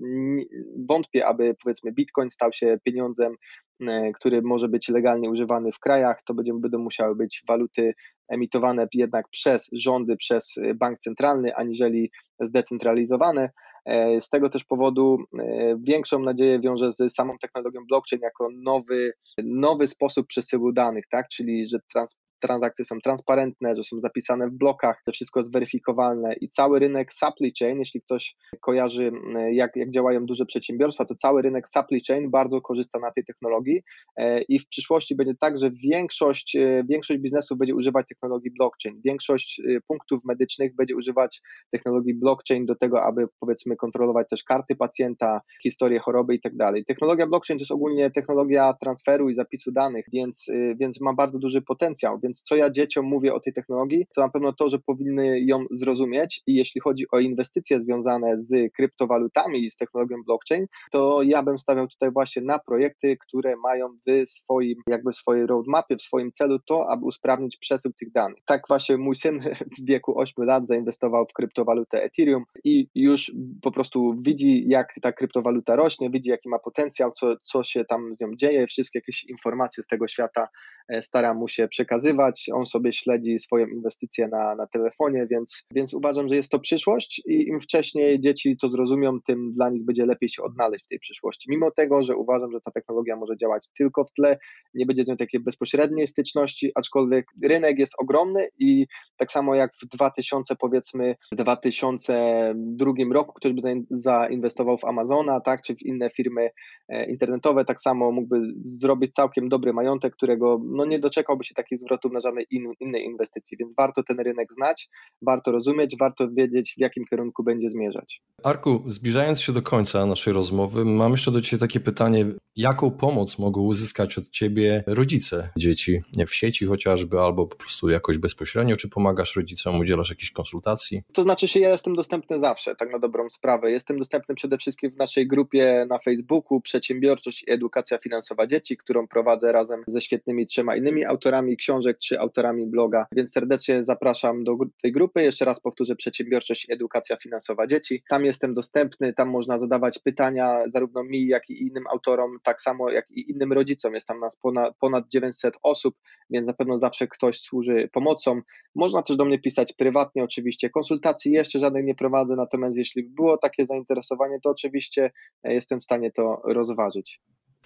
wątpię, 0.88 1.26
aby 1.26 1.54
powiedzmy 1.62 1.92
Bitcoin 1.92 2.30
stał 2.30 2.52
się 2.52 2.78
pieniądzem, 2.84 3.34
e, 3.80 4.12
który 4.12 4.42
może 4.42 4.68
być 4.68 4.88
legalnie 4.88 5.30
używany 5.30 5.72
w 5.72 5.78
krajach, 5.78 6.22
to 6.26 6.34
będzie, 6.34 6.52
będą 6.54 6.78
musiały 6.78 7.16
być 7.16 7.42
waluty 7.48 7.94
emitowane 8.28 8.86
jednak 8.94 9.28
przez 9.28 9.68
rządy, 9.72 10.16
przez 10.16 10.54
bank 10.74 10.98
centralny, 10.98 11.54
aniżeli 11.54 12.10
zdecentralizowane. 12.40 13.50
E, 13.86 14.20
z 14.20 14.28
tego 14.28 14.48
też 14.48 14.64
powodu 14.64 15.18
e, 15.38 15.76
większą 15.88 16.18
nadzieję 16.18 16.60
wiążę 16.60 16.92
z 16.92 17.14
samą 17.14 17.38
technologią 17.38 17.80
blockchain 17.88 18.22
jako 18.22 18.48
nowy, 18.62 19.12
nowy 19.44 19.86
sposób 19.88 20.26
przesyłu 20.26 20.72
danych, 20.72 21.04
tak? 21.10 21.28
czyli 21.28 21.66
że 21.66 21.78
trans, 21.92 22.16
transakcje 22.42 22.84
są 22.84 23.00
transparentne, 23.00 23.74
że 23.74 23.82
są 23.84 24.00
zapisane 24.00 24.48
w 24.48 24.52
blokach, 24.52 25.02
że 25.06 25.12
wszystko 25.12 25.40
jest 25.40 25.52
weryfikowalne 25.52 26.34
i 26.34 26.48
cały 26.48 26.78
rynek 26.78 27.12
supply 27.12 27.52
chain, 27.58 27.78
jeśli 27.78 28.02
ktoś 28.02 28.36
kojarzy 28.60 29.12
jak, 29.52 29.76
jak 29.76 29.90
działają 29.90 30.26
duże 30.26 30.46
przedsiębiorstwa, 30.46 31.04
to 31.04 31.14
cały 31.14 31.42
rynek 31.42 31.68
supply 31.68 31.98
chain 32.08 32.30
bardzo 32.30 32.60
korzysta 32.60 32.98
na 32.98 33.10
tej 33.10 33.24
technologii. 33.24 33.82
E, 34.16 34.42
i 34.42 34.58
w 34.58 34.68
przyszłości 34.68 35.16
będzie 35.16 35.34
tak, 35.34 35.58
że 35.58 35.70
większość, 35.70 36.56
e, 36.56 36.84
większość 36.88 37.20
biznesów 37.20 37.58
będzie 37.58 37.74
używać 37.74 38.06
technologii 38.08 38.50
blockchain, 38.50 39.00
większość 39.04 39.60
e, 39.60 39.80
punktów 39.88 40.24
medycznych 40.24 40.74
będzie 40.74 40.96
używać 40.96 41.40
technologii 41.70 42.14
blockchain 42.14 42.66
do 42.66 42.74
tego, 42.74 43.02
aby 43.02 43.26
powiedzmy 43.40 43.76
kontrolować 43.76 44.28
też 44.28 44.44
karty 44.44 44.76
pacjenta, 44.76 45.40
historię 45.62 45.98
choroby 45.98 46.34
i 46.34 46.40
tak 46.40 46.56
dalej. 46.56 46.84
Technologia 46.84 47.26
blockchain 47.26 47.58
to 47.58 47.62
jest 47.62 47.72
ogólnie 47.72 48.10
technologia 48.10 48.74
transferu 48.80 49.28
i 49.28 49.34
zapisu 49.34 49.72
danych, 49.72 50.04
więc, 50.12 50.46
więc 50.80 51.00
ma 51.00 51.14
bardzo 51.14 51.38
duży 51.38 51.62
potencjał, 51.62 52.18
więc 52.22 52.31
więc 52.32 52.42
co 52.42 52.56
ja 52.56 52.70
dzieciom 52.70 53.06
mówię 53.06 53.34
o 53.34 53.40
tej 53.40 53.52
technologii, 53.52 54.06
to 54.14 54.20
na 54.20 54.28
pewno 54.28 54.52
to, 54.52 54.68
że 54.68 54.78
powinny 54.78 55.40
ją 55.40 55.64
zrozumieć. 55.70 56.42
I 56.46 56.54
jeśli 56.54 56.80
chodzi 56.80 57.04
o 57.12 57.18
inwestycje 57.18 57.80
związane 57.80 58.40
z 58.40 58.72
kryptowalutami 58.76 59.64
i 59.64 59.70
z 59.70 59.76
technologią 59.76 60.16
blockchain, 60.26 60.66
to 60.92 61.22
ja 61.22 61.42
bym 61.42 61.58
stawiał 61.58 61.88
tutaj 61.88 62.10
właśnie 62.10 62.42
na 62.42 62.58
projekty, 62.58 63.16
które 63.16 63.56
mają 63.56 63.88
w 63.88 64.28
swoim, 64.28 64.74
jakby 64.86 65.12
swojej 65.12 65.46
roadmapie, 65.46 65.96
w 65.96 66.02
swoim 66.02 66.32
celu 66.32 66.58
to, 66.58 66.90
aby 66.90 67.04
usprawnić 67.04 67.56
przesył 67.56 67.92
tych 67.92 68.12
danych. 68.12 68.38
Tak 68.44 68.62
właśnie 68.68 68.96
mój 68.96 69.14
syn 69.14 69.40
w 69.78 69.86
wieku 69.88 70.18
8 70.18 70.44
lat 70.44 70.66
zainwestował 70.66 71.26
w 71.26 71.32
kryptowalutę 71.32 72.02
Ethereum 72.02 72.44
i 72.64 72.88
już 72.94 73.32
po 73.62 73.72
prostu 73.72 74.14
widzi, 74.26 74.64
jak 74.68 74.88
ta 75.02 75.12
kryptowaluta 75.12 75.76
rośnie, 75.76 76.10
widzi, 76.10 76.30
jaki 76.30 76.48
ma 76.48 76.58
potencjał, 76.58 77.12
co, 77.12 77.36
co 77.42 77.62
się 77.62 77.84
tam 77.84 78.14
z 78.14 78.20
nią 78.20 78.28
dzieje, 78.36 78.66
wszystkie 78.66 78.98
jakieś 78.98 79.24
informacje 79.24 79.82
z 79.82 79.86
tego 79.86 80.08
świata 80.08 80.48
e, 80.88 81.02
stara 81.02 81.34
mu 81.34 81.48
się 81.48 81.68
przekazywać, 81.68 82.21
on 82.54 82.66
sobie 82.66 82.92
śledzi 82.92 83.38
swoją 83.38 83.66
inwestycję 83.66 84.28
na, 84.28 84.54
na 84.54 84.66
telefonie, 84.66 85.26
więc, 85.30 85.66
więc 85.74 85.94
uważam, 85.94 86.28
że 86.28 86.34
jest 86.34 86.50
to 86.50 86.58
przyszłość 86.58 87.22
i 87.26 87.48
im 87.48 87.60
wcześniej 87.60 88.20
dzieci 88.20 88.56
to 88.56 88.68
zrozumią, 88.68 89.20
tym 89.26 89.52
dla 89.54 89.70
nich 89.70 89.84
będzie 89.84 90.06
lepiej 90.06 90.28
się 90.28 90.42
odnaleźć 90.42 90.84
w 90.84 90.88
tej 90.88 90.98
przyszłości. 90.98 91.50
Mimo 91.50 91.70
tego, 91.70 92.02
że 92.02 92.16
uważam, 92.16 92.52
że 92.52 92.60
ta 92.60 92.70
technologia 92.70 93.16
może 93.16 93.36
działać 93.36 93.68
tylko 93.78 94.04
w 94.04 94.12
tle, 94.12 94.38
nie 94.74 94.86
będzie 94.86 95.04
z 95.04 95.08
nią 95.08 95.16
takiej 95.16 95.40
bezpośredniej 95.40 96.06
styczności, 96.06 96.72
aczkolwiek 96.74 97.26
rynek 97.44 97.78
jest 97.78 97.94
ogromny 97.98 98.48
i 98.58 98.86
tak 99.16 99.32
samo 99.32 99.54
jak 99.54 99.70
w 99.82 99.86
2000 99.86 100.56
powiedzmy 100.56 101.14
w 101.32 101.36
2002 101.36 102.92
roku 103.12 103.32
ktoś 103.32 103.52
by 103.52 103.60
zainwestował 103.90 104.78
w 104.78 104.84
Amazona, 104.84 105.40
tak, 105.40 105.62
czy 105.62 105.74
w 105.74 105.82
inne 105.82 106.10
firmy 106.10 106.50
e, 106.88 107.10
internetowe, 107.10 107.64
tak 107.64 107.80
samo 107.80 108.12
mógłby 108.12 108.40
zrobić 108.64 109.12
całkiem 109.12 109.48
dobry 109.48 109.72
majątek, 109.72 110.14
którego 110.14 110.60
no, 110.64 110.84
nie 110.84 110.98
doczekałby 110.98 111.44
się 111.44 111.54
takich 111.54 111.78
zwrotów 111.78 112.11
na 112.12 112.20
żadnej 112.20 112.46
in, 112.50 112.72
innej 112.80 113.04
inwestycji, 113.04 113.56
więc 113.56 113.74
warto 113.78 114.02
ten 114.02 114.20
rynek 114.20 114.52
znać, 114.52 114.88
warto 115.22 115.52
rozumieć, 115.52 115.96
warto 116.00 116.28
wiedzieć 116.30 116.74
w 116.76 116.80
jakim 116.80 117.04
kierunku 117.10 117.44
będzie 117.44 117.70
zmierzać. 117.70 118.22
Arku, 118.42 118.82
zbliżając 118.86 119.40
się 119.40 119.52
do 119.52 119.62
końca 119.62 120.06
naszej 120.06 120.32
rozmowy, 120.32 120.84
mam 120.84 121.12
jeszcze 121.12 121.30
do 121.30 121.40
Ciebie 121.40 121.60
takie 121.60 121.80
pytanie, 121.80 122.26
jaką 122.56 122.90
pomoc 122.90 123.38
mogą 123.38 123.60
uzyskać 123.60 124.18
od 124.18 124.28
Ciebie 124.28 124.84
rodzice 124.86 125.50
dzieci 125.56 126.02
w 126.26 126.34
sieci 126.34 126.66
chociażby, 126.66 127.20
albo 127.20 127.46
po 127.46 127.56
prostu 127.56 127.88
jakoś 127.88 128.18
bezpośrednio, 128.18 128.76
czy 128.76 128.88
pomagasz 128.88 129.36
rodzicom, 129.36 129.80
udzielasz 129.80 130.10
jakichś 130.10 130.30
konsultacji? 130.30 131.02
To 131.12 131.22
znaczy 131.22 131.48
się, 131.48 131.60
ja 131.60 131.70
jestem 131.70 131.94
dostępny 131.94 132.38
zawsze, 132.38 132.74
tak 132.76 132.92
na 132.92 132.98
dobrą 132.98 133.30
sprawę. 133.30 133.70
Jestem 133.70 133.98
dostępny 133.98 134.34
przede 134.34 134.58
wszystkim 134.58 134.90
w 134.90 134.96
naszej 134.96 135.28
grupie 135.28 135.86
na 135.88 135.98
Facebooku 135.98 136.60
Przedsiębiorczość 136.60 137.42
i 137.42 137.50
Edukacja 137.50 137.98
Finansowa 137.98 138.46
Dzieci, 138.46 138.76
którą 138.76 139.08
prowadzę 139.08 139.52
razem 139.52 139.82
ze 139.86 140.00
świetnymi 140.00 140.46
trzema 140.46 140.76
innymi 140.76 141.04
autorami 141.04 141.56
książek 141.56 141.98
czy 141.98 142.20
autorami 142.20 142.66
bloga, 142.66 143.06
więc 143.16 143.32
serdecznie 143.32 143.82
zapraszam 143.82 144.44
do 144.44 144.56
tej 144.82 144.92
grupy. 144.92 145.22
Jeszcze 145.22 145.44
raz 145.44 145.60
powtórzę 145.60 145.96
Przedsiębiorczość 145.96 146.68
i 146.68 146.72
Edukacja 146.72 147.16
Finansowa 147.16 147.66
Dzieci. 147.66 148.02
Tam 148.08 148.24
jestem 148.24 148.54
dostępny, 148.54 149.12
tam 149.12 149.30
można 149.30 149.58
zadawać 149.58 149.98
pytania 149.98 150.58
zarówno 150.72 151.04
mi, 151.04 151.26
jak 151.26 151.50
i 151.50 151.62
innym 151.62 151.84
autorom, 151.86 152.38
tak 152.42 152.60
samo 152.60 152.90
jak 152.90 153.10
i 153.10 153.30
innym 153.30 153.52
rodzicom. 153.52 153.94
Jest 153.94 154.06
tam 154.06 154.20
nas 154.20 154.36
ponad, 154.36 154.76
ponad 154.80 155.08
900 155.08 155.54
osób, 155.62 155.96
więc 156.30 156.46
na 156.46 156.54
pewno 156.54 156.78
zawsze 156.78 157.08
ktoś 157.08 157.40
służy 157.40 157.88
pomocą. 157.92 158.40
Można 158.74 159.02
też 159.02 159.16
do 159.16 159.24
mnie 159.24 159.38
pisać 159.38 159.72
prywatnie, 159.72 160.24
oczywiście. 160.24 160.70
Konsultacji 160.70 161.32
jeszcze 161.32 161.58
żadnej 161.58 161.84
nie 161.84 161.94
prowadzę, 161.94 162.36
natomiast 162.36 162.78
jeśli 162.78 163.02
było 163.02 163.38
takie 163.38 163.66
zainteresowanie, 163.66 164.38
to 164.42 164.50
oczywiście 164.50 165.10
e, 165.44 165.54
jestem 165.54 165.80
w 165.80 165.84
stanie 165.84 166.10
to 166.10 166.42
rozważyć. 166.44 167.20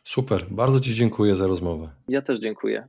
Super, 0.05 0.47
bardzo 0.51 0.81
Ci 0.81 0.95
dziękuję 0.95 1.35
za 1.35 1.47
rozmowę. 1.47 1.91
Ja 2.09 2.23
też 2.23 2.41
dziękuję. 2.41 2.89